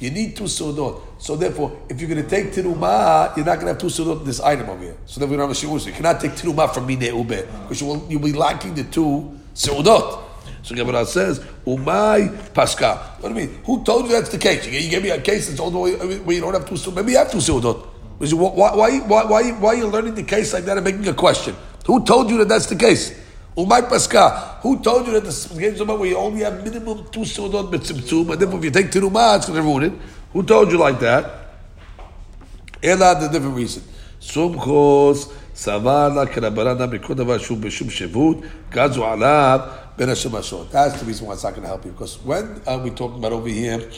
[0.04, 1.00] You need two seudot.
[1.16, 4.20] So therefore, if you're going to take teruma, you're not going to have two seudot
[4.20, 4.96] in this item over here.
[5.06, 5.80] So then we don't have a shi'ur.
[5.80, 8.84] So you cannot take teruma from mine ube because you will you'll be lacking the
[8.84, 10.20] two seudot.
[10.62, 13.60] So Gemara says, "Umay paska." What do you mean?
[13.64, 14.66] Who told you that's the case?
[14.66, 16.96] You gave me a case that's all the way where you don't have two seudot.
[16.96, 17.86] Maybe you have two seudot.
[18.18, 21.14] Why, why, why, why, why are you learning the case like that and making a
[21.14, 21.56] question?
[21.86, 23.23] Who told you that that's the case?
[23.56, 24.60] Umay Paska.
[24.62, 28.40] Who told you that the games where you only have minimum two sudot b'tzimtzum, and
[28.40, 29.92] therefore if you take teruma, it's going to ruin it?
[30.32, 31.30] Who told you like that?
[32.82, 33.84] Ela the different reason.
[34.20, 40.70] Sumchos savala kerabarana b'kol davar shu b'shum shevut gazu alav ben hashemashot.
[40.70, 41.92] That's the reason why it's not going to help you.
[41.92, 43.88] Because when are we talking about over here?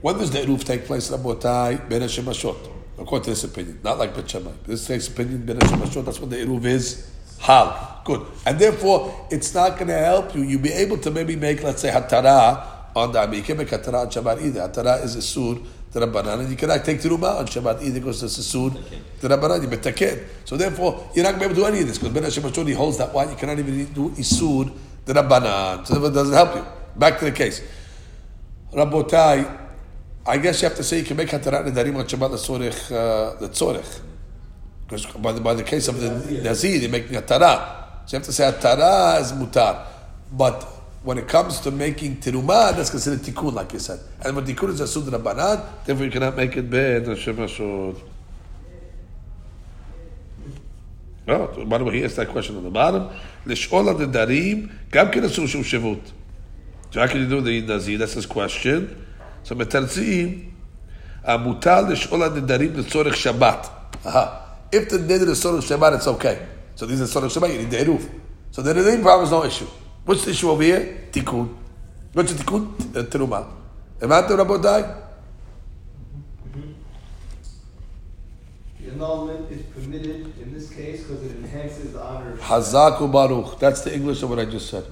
[0.00, 1.08] When does the eruv take place?
[1.10, 2.72] Rabotai ben hashemashot.
[2.98, 4.26] According to this opinion, not like Bet.
[4.66, 6.04] This takes opinion ben hashemashot.
[6.04, 7.12] That's what the eruv is.
[7.40, 8.02] Hal.
[8.04, 8.26] Good.
[8.46, 10.42] And therefore, it's not going to help you.
[10.42, 12.64] You'll be able to maybe make, let's say, hatara
[12.96, 14.60] on the You can't make hatara on Shabbat either.
[14.60, 15.58] Hatara is a sur
[15.92, 18.70] the Rabbanan, and you cannot take teruma on Shabbat either because it's a sur
[19.20, 19.62] the Rabbanan.
[19.62, 20.24] You betaken.
[20.44, 22.22] So therefore, you're not going to be able to do any of this because Ben
[22.22, 23.30] Hashem he holds that one.
[23.30, 24.72] You cannot even do isur
[25.04, 25.86] the Rabbanan.
[25.86, 26.64] So therefore, it doesn't help you.
[26.96, 27.62] Back to the case.
[28.72, 29.68] Rabotai,
[30.26, 33.38] I guess you have to say you can make hatara nedarim on Shabbat the uh,
[33.38, 34.07] the tzorech.
[34.88, 36.08] Because by the, by the case of the
[36.42, 38.02] Nazir, they're making a tara.
[38.06, 39.84] So you have to say a tara is mutar.
[40.32, 40.62] But
[41.02, 44.00] when it comes to making teruma, that's considered tikkun, like you said.
[44.22, 48.00] And when tikkun is a sud rabbanan, therefore you cannot make it ben shemashot.
[51.28, 53.10] Oh, by the way, here's that question on the bottom.
[53.44, 56.00] L'shol darim gam ken shum shevut.
[56.90, 57.98] So how can you do the nazir?
[57.98, 59.04] That's his question.
[59.42, 60.50] So metarziim,
[61.26, 63.70] mutar l'shol darim l'tzorech shabbat.
[64.06, 64.46] Aha.
[64.70, 66.46] If the day is the of Shabbat, it's okay.
[66.74, 68.08] So these are Sodom Shabbat, you need the Eruv.
[68.50, 69.66] So the Eruv problem is no issue.
[70.04, 71.08] What's the issue over here?
[71.10, 71.54] Tikkun.
[72.12, 72.74] What's the Tikkun?
[73.08, 73.46] Teruma.
[74.00, 74.34] Am I The
[78.92, 83.58] annulment is permitted in this case because it enhances the honor Hazaku Baruch.
[83.58, 84.84] That's the English of what I just said.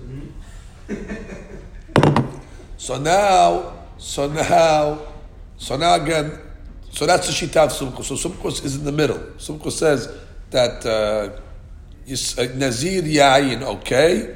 [0.89, 2.27] Mm-hmm.
[2.77, 4.99] so now, so now,
[5.57, 6.39] so now again,
[6.97, 8.17] so that's the Shita of Sumkos.
[8.17, 9.19] So Sumkos is in the middle.
[9.37, 10.11] Sumkos says
[10.49, 11.29] that uh,
[12.09, 14.35] uh Nazir Yayin, okay.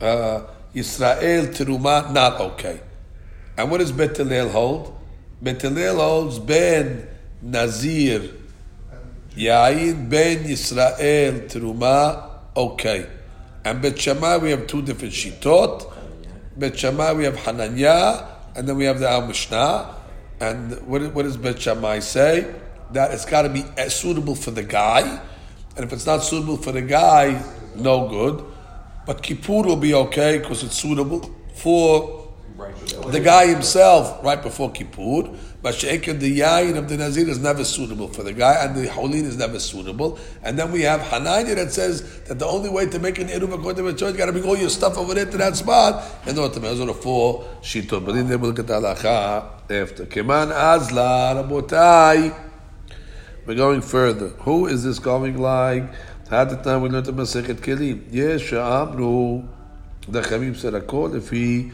[0.00, 2.80] Uh, Yisrael Teruma, not okay.
[3.56, 4.16] And what does Bet
[4.50, 4.98] hold?
[5.40, 7.06] Bet holds Ben
[7.40, 8.32] Nazir
[9.36, 13.06] Yayin, Ben Yisrael Teruma, okay.
[13.64, 14.04] And Bet
[14.42, 15.88] we have two different Shitot.
[16.56, 16.72] Bet
[17.16, 19.99] we have Hananya, and then we have the Al Mishnah.
[20.40, 22.54] And what, what does Bet Shammai say?
[22.92, 25.20] That it's got to be uh, suitable for the guy.
[25.76, 27.42] And if it's not suitable for the guy,
[27.76, 28.44] no good.
[29.06, 32.19] But Kippur will be okay because it's suitable for
[33.10, 35.30] the guy himself right before Kippur.
[35.62, 38.88] But Sheikh the Yain of the Nazir is never suitable for the guy, and the
[38.88, 40.18] Holin is never suitable.
[40.42, 43.52] And then we have Hananya that says that the only way to make an Eruv
[43.52, 45.56] according to the church, you got to bring all your stuff over there to that
[45.56, 48.06] spot in order to make the four Shitot.
[48.06, 50.06] But then we'll at the halacha after.
[50.06, 52.34] Keman Azla, Rabotai.
[53.44, 54.28] We're going further.
[54.28, 55.84] Who is this going like?
[56.30, 58.04] At the time we learned the Masechet Kelim.
[58.10, 59.46] Yes, Sha'amru.
[60.08, 61.72] The Chamim said, Akol, if he,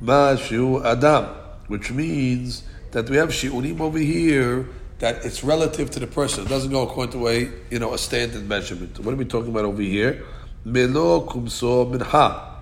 [0.00, 1.26] Ma Adam,
[1.68, 4.66] which means that we have shiurim over here
[4.98, 6.44] that it's relative to the person.
[6.44, 8.98] It doesn't go according to a you know a standard measurement.
[9.00, 10.24] What are we talking about over here?
[10.64, 12.56] Melo kumso minha,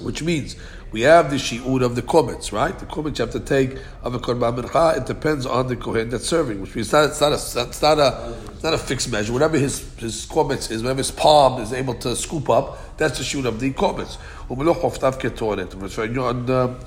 [0.00, 0.56] which means
[0.92, 2.76] we have the shiur of the komets, right?
[2.78, 4.98] The komets you have to take of a korban mincha.
[4.98, 7.82] It depends on the kohen that's serving, which means it's not, it's not a it's
[7.82, 9.32] not a it's not a fixed measure.
[9.32, 13.24] Whatever his his komets is, whatever his palm is able to scoop up, that's the
[13.24, 14.16] shiur of the komets.
[14.48, 15.74] Umeloch hofnav ketoret.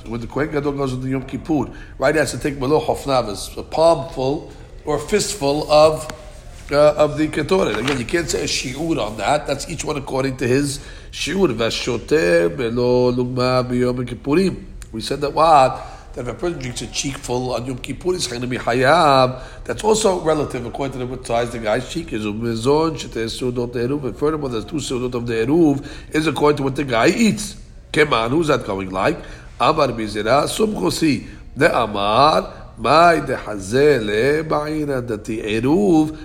[0.08, 3.58] When the kohen gadol goes into Yom Kippur, right, he has to take meloch hofnav,
[3.58, 4.52] a palmful
[4.86, 6.08] or a fistful of
[6.72, 7.78] uh, of the ketoret.
[7.78, 9.45] Again, you can't say a shiur on that.
[9.48, 10.80] That's each one according to his
[11.12, 11.50] shiur.
[14.91, 15.99] We said that what?
[16.13, 18.58] that if a person drinks a cheek full on Yom Kippur, he's going to be
[18.58, 19.43] hayab.
[19.63, 22.26] That's also relative according to the what size the guy's cheek is.
[22.26, 24.04] Umezon sudot eruv.
[24.04, 27.56] And furthermore, there's two sudot of the eruv is according to what the guy eats.
[27.91, 29.17] Keman, who's that going like?
[29.60, 36.17] Amar bizera sumchosi the amar my dehazele ba'ina that the eruv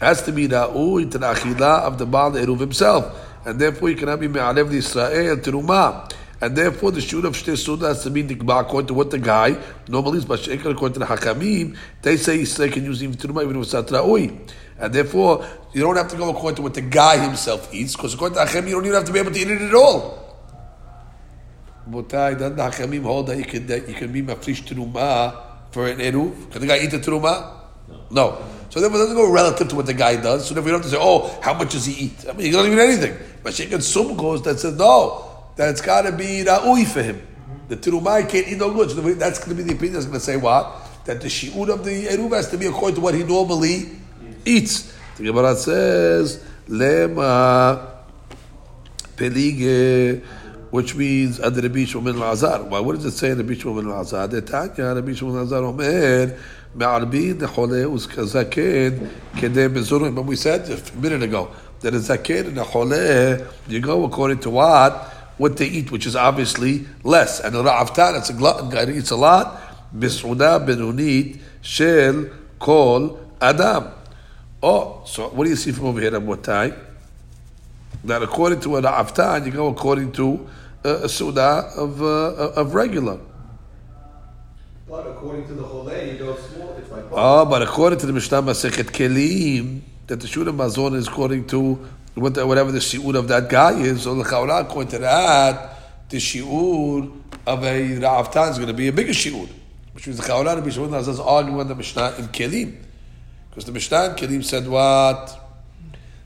[0.00, 3.94] has to be ra'ui to the achila of the baal eruv himself, and therefore he
[3.94, 6.12] cannot be me'alev Israel terumah.
[6.40, 9.18] And therefore the shoot of Shtei Suda has to be nikba according to what the
[9.18, 9.56] guy
[9.88, 13.56] normally is, but Sheikh according to the Hakamim, they say Israel can use even even
[13.56, 14.50] if it's not ra'ui.
[14.78, 18.12] And therefore, you don't have to go according to what the guy himself eats, because
[18.12, 20.22] according to Hakamim, you don't even have to be able to eat it at all.
[21.88, 25.88] Botai, then the Hakamim hold that you can, that you can be mafrish teruma for
[25.88, 26.50] an eruv.
[26.50, 27.54] Can the guy eat the teruma?
[27.88, 28.06] No.
[28.10, 28.44] no.
[28.68, 30.46] So therefore, it doesn't go relative to what the guy does.
[30.46, 32.26] So therefore, you don't have to say, oh, how much does he eat?
[32.28, 33.16] I mean, he doesn't eat anything.
[33.42, 35.25] But Sheikh Sumkos that says, no,
[35.56, 37.26] that it's got to be ra'ui for him.
[37.68, 38.94] The terumah can't eat no goods.
[38.94, 40.72] That's going to be the opinion that's going to say what?
[41.06, 43.90] That the shi'ud of the eruv has to be according to what he normally
[44.44, 44.92] eats.
[45.16, 47.80] The Gemara says, lema
[49.16, 50.22] pelige,
[50.70, 52.68] which means ad Rabbi Shimon Elazar.
[52.68, 52.80] Why?
[52.80, 54.28] What does it say Rabbi Shimon Elazar?
[54.30, 56.36] The Tanya, Rabbi Shimon Elazar omer,
[56.74, 58.98] מערבין לחולה וזקן
[59.36, 60.14] כדי מזורים.
[60.14, 61.48] But we said a minute ago
[61.80, 65.12] that a zaken and a חולה, you go according to what?
[65.38, 67.40] what they eat, which is obviously less.
[67.40, 69.60] And the Ra'avta, it's a glutton guy eats a lot.
[69.94, 72.26] Bis'una benunit shel
[72.58, 73.88] kol adam.
[74.62, 76.76] Oh, so what do you see from over here, Rabbotai?
[78.04, 80.48] That according to a Ra'avta, you go according to
[80.84, 83.18] a sudah of, uh, uh, of regular.
[84.88, 87.04] But according to the Cholei, you go small, it's like...
[87.10, 91.84] Oh, but according to the Mishnah Masechet Kelim, that the Shura Mazon is according to
[92.16, 94.02] whatever the shiur of that guy is.
[94.02, 97.12] So the Chaura, according to that, the shiur
[97.46, 99.48] of a Ra'aftan is going to be a bigger shiur.
[99.92, 102.76] Which means the Chaura and Bishon is arguing on the Mishnah in Kelim.
[103.48, 105.40] Because the Mishnah in Kelim said what?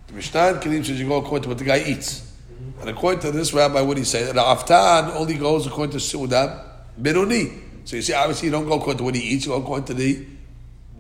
[0.09, 2.33] The Mishnah in Kelim says you go according to what the guy eats.
[2.81, 6.65] And according to this rabbi, what he said, Ra'aftan only goes according to Su'udan
[6.99, 7.53] Benoni.
[7.85, 9.87] So you see, obviously you don't go according to what he eats, you go according
[9.87, 10.27] to the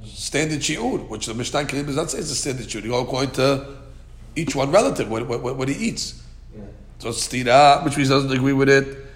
[0.05, 2.85] standard shiur, which the Mishnah Kelim does not say is a standard shiur.
[2.85, 3.80] You go according to
[4.37, 6.23] each one relative, what, what, what, he eats.
[6.99, 9.07] So stira, which means he doesn't agree with it.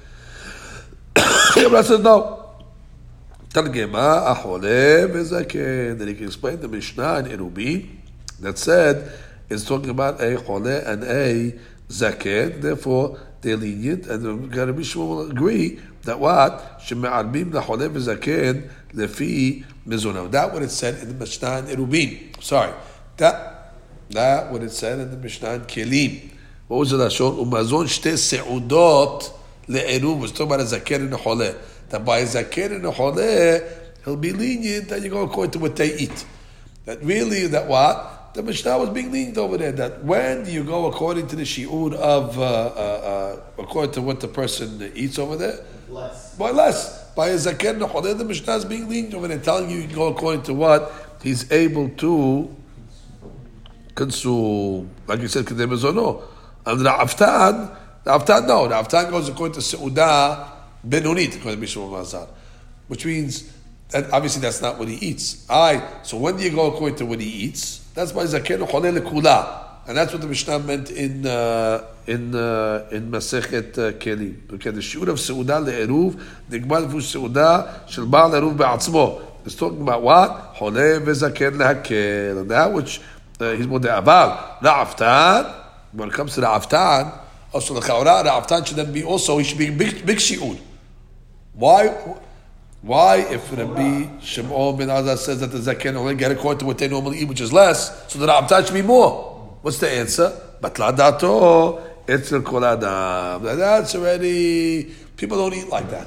[1.56, 2.44] Rabbi says no.
[3.50, 5.98] Targema, ahole, vezaken.
[5.98, 7.88] Then he can explain the Mishnah in Eruvin
[8.40, 9.12] that said
[9.48, 11.54] it's talking about a chole and a
[11.88, 12.60] zaken.
[12.60, 19.64] Therefore, they're lenient, and the Rabbi Shmuel will agree that what sheme'arbim lachole v'zaken lefi
[19.86, 20.30] mizunah.
[20.30, 22.42] That what it said in the Mishnah in Eruvin.
[22.42, 22.72] Sorry,
[23.18, 23.53] that
[24.14, 26.30] that what it said in the Mishnah in Kelim.
[26.68, 27.34] What was it that showed?
[27.34, 29.30] Umazon shte seudot
[29.68, 30.18] le'eruv.
[30.18, 31.56] Was talking about a zaken and a chole.
[31.90, 33.68] That by a zaken and a chole,
[34.04, 36.24] he'll be lenient, and you go according to what they eat.
[36.86, 38.32] That really, that what?
[38.34, 39.72] The Mishnah was being lenient over there.
[39.72, 44.02] That when do you go according to the shiur of, uh, uh, uh, according to
[44.02, 45.58] what the person eats over there?
[45.88, 46.34] Less.
[46.36, 47.04] By less.
[47.14, 49.94] By a zaken and chole, the Mishnah is being lenient over there, telling you you
[49.94, 50.92] go according to what
[51.22, 52.56] he's able to
[53.94, 54.90] consume.
[55.06, 56.24] Like you said, kedem no.
[56.66, 60.50] And the aftan, the aftan no, the aftan goes according to seudah
[60.86, 62.28] benonit, according to Mishra Mazar,
[62.88, 63.52] which means
[63.90, 65.46] that obviously that's not what he eats.
[65.48, 67.78] I so when do you go according to what he eats?
[67.94, 69.62] That's by zaken chole lekula.
[69.86, 74.54] And that's what the Mishnah meant in uh, in uh, in Masechet uh, Kelim.
[74.54, 76.18] Okay, the shiur of seudah le'eruv
[76.50, 79.22] nigmar lefu seudah shel baal eruv be'atzmo.
[79.44, 82.98] It's talking about what chole vezaken lehakel, and that which
[83.40, 85.62] Uh, he's more aval la'aftan.
[85.92, 87.16] When it comes to the aftan,
[87.52, 90.58] also the chaura, aftan should then be also he should be big big shiur.
[91.54, 91.88] Why?
[92.82, 96.76] Why, if Rabbi Shimon bin Azaz says that the zaken only get according to what
[96.76, 99.58] they normally eat, which is less, so the Rabtan should be more?
[99.62, 100.38] What's the answer?
[100.60, 102.60] Batla dato etzel kol.
[102.60, 106.06] That's already people don't eat like that.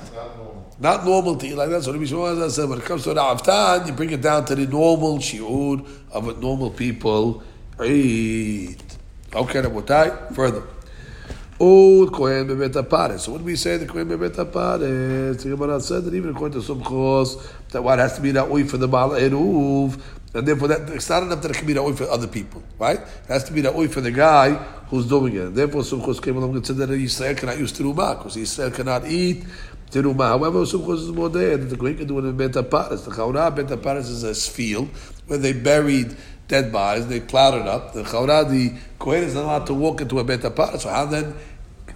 [0.80, 1.84] Not normal to eat like that.
[1.84, 4.56] So Rabbi Shimon said, when it comes to the Avtan, you bring it down to
[4.56, 7.42] the normal shiur of what normal people
[7.84, 8.78] eat.
[9.34, 10.64] Okay, Rabotai, further.
[11.60, 13.22] Old Kohen Bebet Apares.
[13.22, 13.78] So what do we say?
[13.78, 15.42] The Kohen Bebet Apares.
[15.42, 18.64] The Gemara said that even according to Sumkos, that what has to be that way
[18.64, 20.00] for the Baal Eruv,
[20.36, 22.62] and therefore that it's not enough that it can be that way for other people,
[22.78, 23.00] right?
[23.00, 24.54] It has to be that way for the guy
[24.90, 25.56] who's doing it.
[25.56, 29.44] Therefore, Sumkos came along and said that Israel cannot use terumah because Israel cannot eat
[29.92, 30.30] terumah.
[30.30, 33.06] However, some is more there that the Kohen can do it in Bet Apares.
[33.06, 34.90] The Chaurah Bet Apares is a field
[35.28, 36.16] where they buried
[36.48, 37.94] dead bodies, they plowed it up.
[37.94, 40.82] The Chaurah, the Kohen is not allowed to walk into a Bet Apares.
[40.82, 41.36] So how then?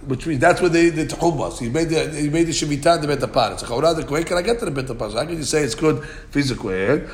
[0.06, 1.60] Which means that's where they the Tehum was.
[1.60, 3.60] He made the he made the Shemitah the Bet Apares.
[3.60, 5.12] So Chaurah, the Kohen cannot get to the Bet Apares.
[5.14, 7.06] How can you say it's good Kohen?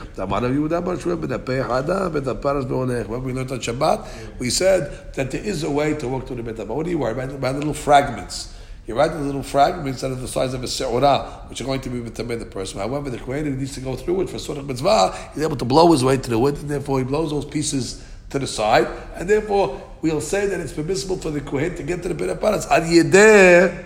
[1.69, 3.07] Hada Bet Apares Be'olech.
[3.09, 6.35] When we learned on Shabbat, we said that there is a way to walk to
[6.35, 6.69] the Bet Apares.
[6.69, 7.31] What do you worry about?
[7.31, 8.55] About little fragments.
[8.89, 11.83] He writes the little fragments that are the size of a se'urah, which are going
[11.83, 12.81] to be mitameh the person.
[12.81, 15.15] However, the creator needs to go through it for sort of mitzvah.
[15.35, 18.39] He's able to blow his way through it, and therefore he blows those pieces to
[18.39, 22.09] the side, and therefore we'll say that it's permissible for the kohen to get to
[22.09, 23.85] the bin paras al yedeh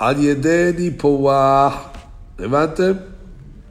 [0.00, 1.90] al yedeh di poah.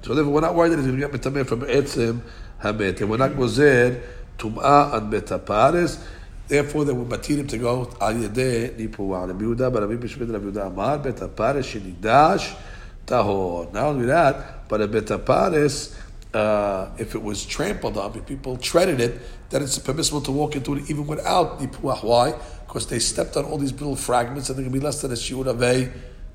[0.02, 2.22] So therefore, we're not worried that he's going to get mitameh from etzim
[2.64, 4.02] hamet, and we're not gozer
[4.38, 6.02] tumah and metaparis.
[6.52, 9.26] Therefore, they were matirim to go al yedeh nipuah.
[9.26, 12.54] Rabbi Yehuda, Rabbi Bishmid, Rabbi Yehuda Amar, bet shenidash
[13.06, 13.72] tahor.
[13.72, 15.96] Not only that, but a bet hapares,
[16.34, 20.58] uh, if it was trampled on, if people treaded it, then it's permissible to walk
[20.58, 22.04] into it even without nipuah.
[22.04, 22.34] Why?
[22.68, 25.16] Because they stepped on all these little fragments, and they can be less than a
[25.16, 25.90] shiur of a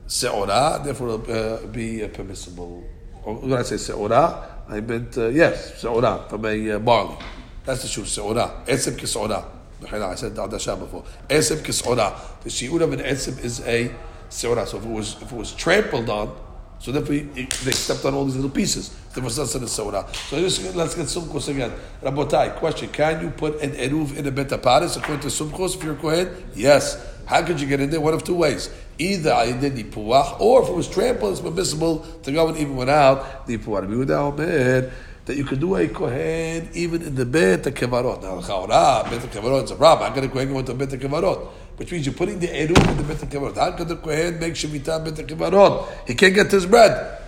[0.08, 0.82] seorah.
[0.82, 2.82] Therefore, it'll uh, be uh, permissible.
[3.22, 7.18] Or when I say seorah, I meant uh, yes, seorah from a uh, barley.
[7.66, 8.06] That's the shoe.
[8.06, 8.62] Se'ora.
[8.66, 9.55] Etzem kis'ora.
[9.84, 11.04] I said Da'dasha before.
[11.28, 12.14] Etzem kis'ora.
[12.42, 13.94] The shi'ur of an etzem is a
[14.28, 14.66] se'ora.
[14.66, 16.34] So if it was, if it was trampled on,
[16.78, 18.94] so therefore they stepped on all these little pieces.
[19.14, 20.06] There was nothing in se'ora.
[20.28, 21.72] So just, let's get sumkos again.
[22.02, 22.88] Rabotai, question.
[22.90, 26.50] Can you put an eruv in a beta paris according to sumkos if you're kohen?
[26.54, 27.15] Yes.
[27.26, 28.00] How could you get in there?
[28.00, 28.70] One of two ways.
[28.98, 32.76] Either I did nipuach, or if it was trampled, it's permissible to go in even
[32.76, 33.82] without nipuach.
[33.82, 34.92] Rabbi Yehuda Omer,
[35.26, 38.22] that you could do a kohen even in the bet kevarot.
[38.22, 40.08] Now, chaura, bet kevarot is a problem.
[40.08, 41.48] How can a kohen go into bet kevarot?
[41.76, 43.56] Which means you're putting the eruv in the bet kevarot.
[43.56, 45.88] How can the kohen make shevita bet kevarot?
[46.06, 47.22] He can't get his bread.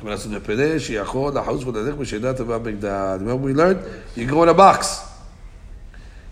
[0.00, 0.26] Remember
[3.36, 4.02] we learned?
[4.16, 5.00] You go in a box.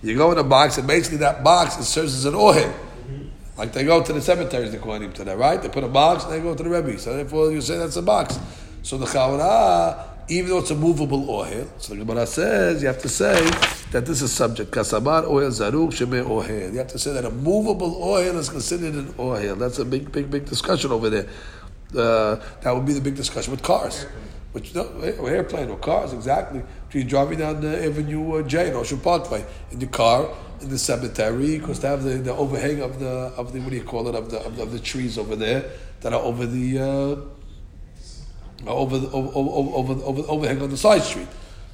[0.03, 2.73] You go in a box, and basically that box it serves as an ohel.
[3.61, 5.61] Like they go to the cemeteries, the Kohanim today, right?
[5.61, 6.99] They put a box and they go to the Rebbe.
[6.99, 8.39] So therefore you say that's a box.
[8.83, 13.03] So the Chaura, even though it's a movable oil, so the Gemara says you have
[13.03, 13.39] to say
[13.91, 14.71] that this is subject.
[14.71, 16.73] Kasabar oil zaruk sheme oil.
[16.73, 19.55] You have to say that a movable oil is considered an oil.
[19.57, 21.27] That's a big, big, big discussion over there.
[21.95, 24.07] Uh, that would be the big discussion with cars.
[24.53, 26.63] Which no, airplane or cars exactly.
[26.93, 30.29] You're driving down the Avenue uh, J in Ocean Parkway in the car
[30.61, 33.77] in the cemetery because they have the, the overhang of the of the what do
[33.77, 35.71] you call it of the of the, of the trees over there
[36.01, 37.17] that are over the uh,
[38.67, 41.29] over the over over over, over overhang on the side street.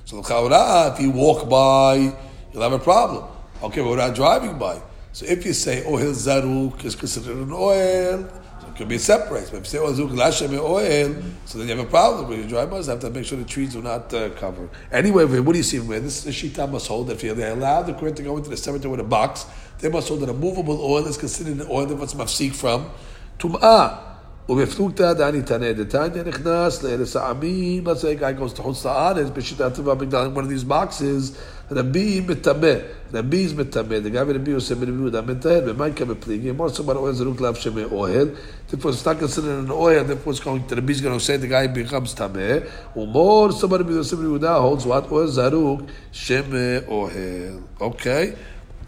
[0.04, 2.12] So if you walk by,
[2.52, 3.24] you'll have a problem.
[3.62, 4.80] Okay, we're not driving by.
[5.12, 8.28] So if you say ohel zaruk is considered an oil,
[8.75, 9.49] could be separate.
[9.51, 11.15] But if you say ozuk lashem oil,
[11.45, 12.29] so then you have a problem.
[12.29, 14.69] When you drive by, you have to make sure the trees do not uh, cover.
[14.91, 15.79] Anyway, what do you see?
[15.79, 18.57] Where this shita must hold that if they allow the Kohen to go into the
[18.57, 19.45] cemetery with a box,
[19.79, 22.89] they must hold that a movable oil is considered an oil that what's mafsik from
[23.37, 24.07] tum'ah.
[24.49, 29.27] ובפלוגתא דני תנא דתניא נכנס לארץ העמים, let's say a guy goes to חוץ לארץ
[29.33, 31.37] בשיטת טבע בגלל one of these boxes,
[31.68, 33.10] Rabbi mitameh.
[33.10, 34.02] Rabbi is mitameh.
[34.02, 35.74] The guy Rabbi who said Rabbi Yehuda mitahed.
[35.74, 36.54] B'maika bepligi.
[36.54, 38.36] More somebody oil zeruk lav sheme oil.
[38.68, 40.04] Therefore, it's not considered an oil.
[40.04, 40.66] Therefore, it's going.
[40.66, 42.70] Rabbi is going to say the guy becomes tameh.
[42.94, 47.62] Umor somebody Rabbi Yehuda holds what oil zeruk sheme oil.
[47.80, 48.36] Okay.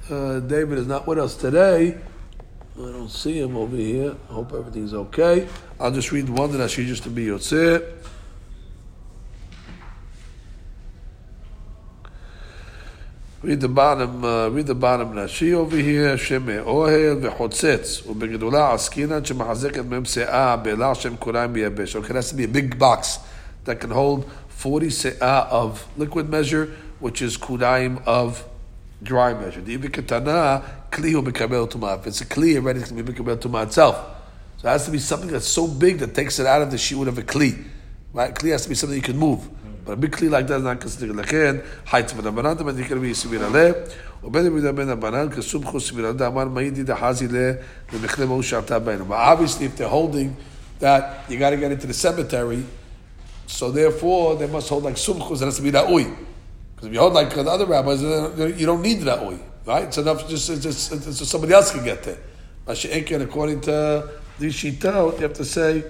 [0.09, 1.99] Uh, David is not with us today.
[2.79, 4.15] I don't see him over here.
[4.31, 5.49] I hope everything's okay.
[5.81, 7.98] I'll just read one that I should just to be Yotzeh.
[13.41, 19.25] Read the bottom, uh, read the bottom Rashi over here, Sheme Ohel v'chotzetz, ובגדולה עסקינן
[19.25, 21.97] שמחזקת מהם שאה, בעלה שם כוריים מייבש.
[21.97, 23.21] Okay, that's to be a big box
[23.65, 28.43] that can hold 40 se'ah of liquid measure, which is kudaim of
[29.05, 29.61] dry measure.
[29.61, 32.01] The ibikatana, kli hu mikabel tumah.
[32.01, 34.05] If it's a kli, already to be mikabel tumah itself.
[34.57, 36.77] So it has to be something that's so big that takes it out of the
[36.77, 37.65] shiur of a kli.
[38.13, 38.35] Right?
[38.35, 39.49] Kli has to be something you can move.
[39.89, 41.17] But a big kli like that is not considered
[49.09, 50.37] But obviously if they're holding
[50.79, 52.67] that you got to get into the cemetery,
[53.47, 56.15] so therefore they must hold like sumkos, that has to be ra'ui.
[56.75, 59.95] Because if you hold like the other rabbis, you don't need that oi, right?
[59.95, 62.19] So enough just, just, just, just somebody else can get there.
[62.67, 65.83] But according to the shita, you have to say,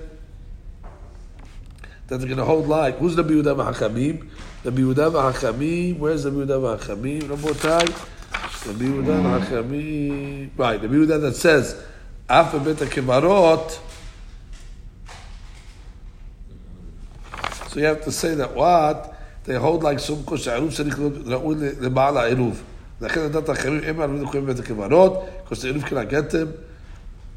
[2.08, 4.30] that they're going to hold like who's the Yehuda v'Hachamim?
[4.64, 5.98] The Yehuda v'Hachamim.
[5.98, 7.22] Where's the Yehuda v'Hachamim?
[7.24, 7.88] Rabotai.
[8.64, 10.50] The Yehuda v'Hachamim.
[10.58, 11.84] Right, the Yehuda that says
[12.30, 13.80] after bet kevarot.
[17.70, 21.14] So you have to say that what they hold like some kush העירוב צריך להיות
[21.26, 22.64] ראוי לבעל העירוב.
[23.02, 25.84] לכן נתת אחרים הם הערבים יכולים בית הכברות, because the עירוב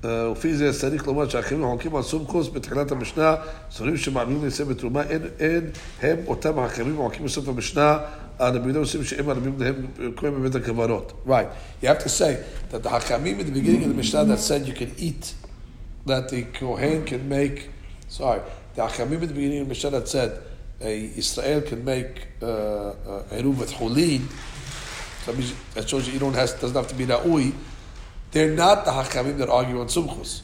[0.02, 0.32] cannot get them.
[0.32, 3.34] לפי זה צריך לומר שהאחרים החולקים על סומכוס בתחילת המשנה,
[3.70, 5.70] סוברים שמעלולים ליישם בתרומה, אין, אין
[6.02, 7.98] הם אותם האחרים החולקים בסוף המשנה,
[8.38, 11.12] הנביאים עושים שהם הרבים להם קוראים בבית הקברות.
[11.26, 11.46] Right.
[11.82, 12.36] You have to say
[12.70, 15.34] that the Hakamim in the beginning of the Mishnah that said you can eat,
[16.06, 17.70] that the Kohen can make,
[18.08, 18.40] sorry,
[18.74, 20.30] the Hakamim in the beginning of the Mishnah that said
[20.80, 24.22] a Israel can make uh, uh, Eruv with Hulin,
[25.24, 25.32] so
[25.74, 27.54] that shows you you don't have, doesn't have to be Na'ui,
[28.31, 30.41] they're not the Hakamim that argue on Sumkos.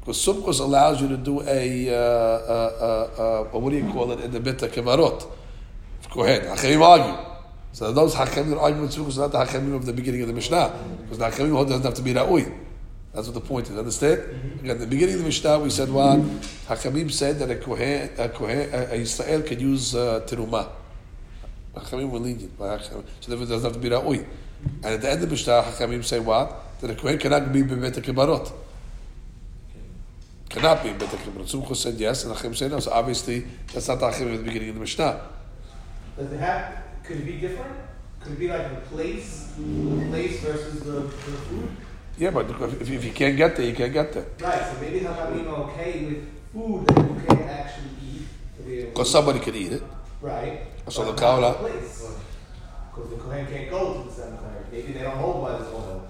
[0.00, 4.10] Because Sumkos allows you to do a, uh, uh, uh, uh, what do you call
[4.12, 5.30] it, in the Bita Kemarot.
[6.10, 7.32] Go ahead, Hakamim argue.
[7.72, 10.28] So those Hakamim that argue with Sumchus are not the Hakamim of the beginning of
[10.28, 10.74] the Mishnah.
[11.02, 12.52] Because the Hakamim doesn't have to be Ra'ui.
[13.14, 13.78] That's what the point is.
[13.78, 14.18] Understand?
[14.18, 14.70] Mm-hmm.
[14.70, 16.18] At the beginning of the Mishnah, we said what?
[16.66, 20.68] Hakamim said that a Kohen, a Kohen, a Israel can use uh, Terumah.
[21.76, 22.52] Hakamim were lenient.
[22.58, 24.26] So therefore it doesn't have to be Ra'ui.
[24.82, 26.56] And at the end of the Mishnah, Hakamim say what?
[26.82, 28.52] That a Kohen cannot be Bebet Kibarot.
[30.50, 31.48] Cannot be Bebet Kibarot.
[31.48, 32.80] Sumcho said yes, and Achim said no.
[32.80, 35.20] So obviously, that's not Achim at the beginning of the Mishnah.
[36.18, 36.74] Does it have,
[37.04, 37.76] could it be different?
[38.20, 41.08] Could it be like the place, the place versus the, the
[41.46, 41.68] food?
[42.18, 44.26] Yeah, but if, if you can't get there, you can't get there.
[44.40, 48.26] Right, so maybe Chachamim are okay with food that you can't actually eat.
[48.56, 49.82] to be able Because somebody could eat it.
[50.20, 50.62] Right.
[50.88, 52.10] So the Kaula- place.
[52.92, 54.64] Because the Kohen can't go to the cemetery.
[54.70, 56.08] Maybe they don't hold by this oil.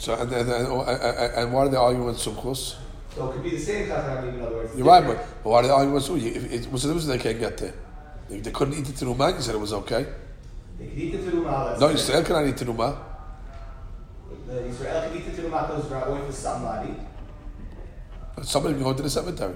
[0.00, 2.76] So and, and, and, and, why are they arguing with Sumkos?
[3.14, 4.74] So it could be the same Chachamim, in other words.
[4.74, 6.24] You're right, but, but why are they arguing with Sumkos?
[6.24, 7.74] If it was the difference they can't get there.
[8.30, 10.06] If they couldn't eat the terumah, you said it was okay.
[10.78, 11.68] They could eat the terumah.
[11.68, 11.94] that's No, it.
[11.96, 12.96] Israel cannot eat terumah.
[14.46, 16.94] The Israel can eat the terumah because it's away for somebody,
[18.36, 19.54] But somebody can go to the cemetery.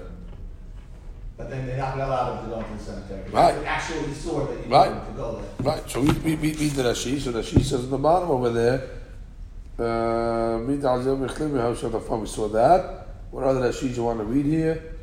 [1.37, 3.29] but then they're not going to allow them to go into the cemetery.
[3.31, 3.53] Right.
[3.55, 4.91] It's an actual Isur that you Right.
[4.93, 5.73] need them to go there.
[5.73, 8.51] Right, so we, we, we, we did Rashi, so Rashi says in the bottom over
[8.51, 8.89] there,
[9.79, 13.07] uh, "Mid al-zil mechlim v'hau shadafam." we saw that.
[13.31, 14.95] What other Rashis you want to read here?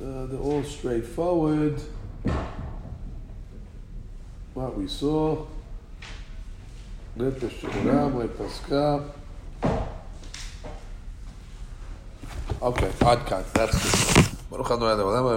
[0.00, 1.80] Uh, they're all straightforward.
[4.54, 5.46] What we saw.
[7.16, 9.04] Let Paska.
[12.62, 14.26] Okay, Ad That's good.
[14.50, 15.28] Baruch Adonai Le'olam.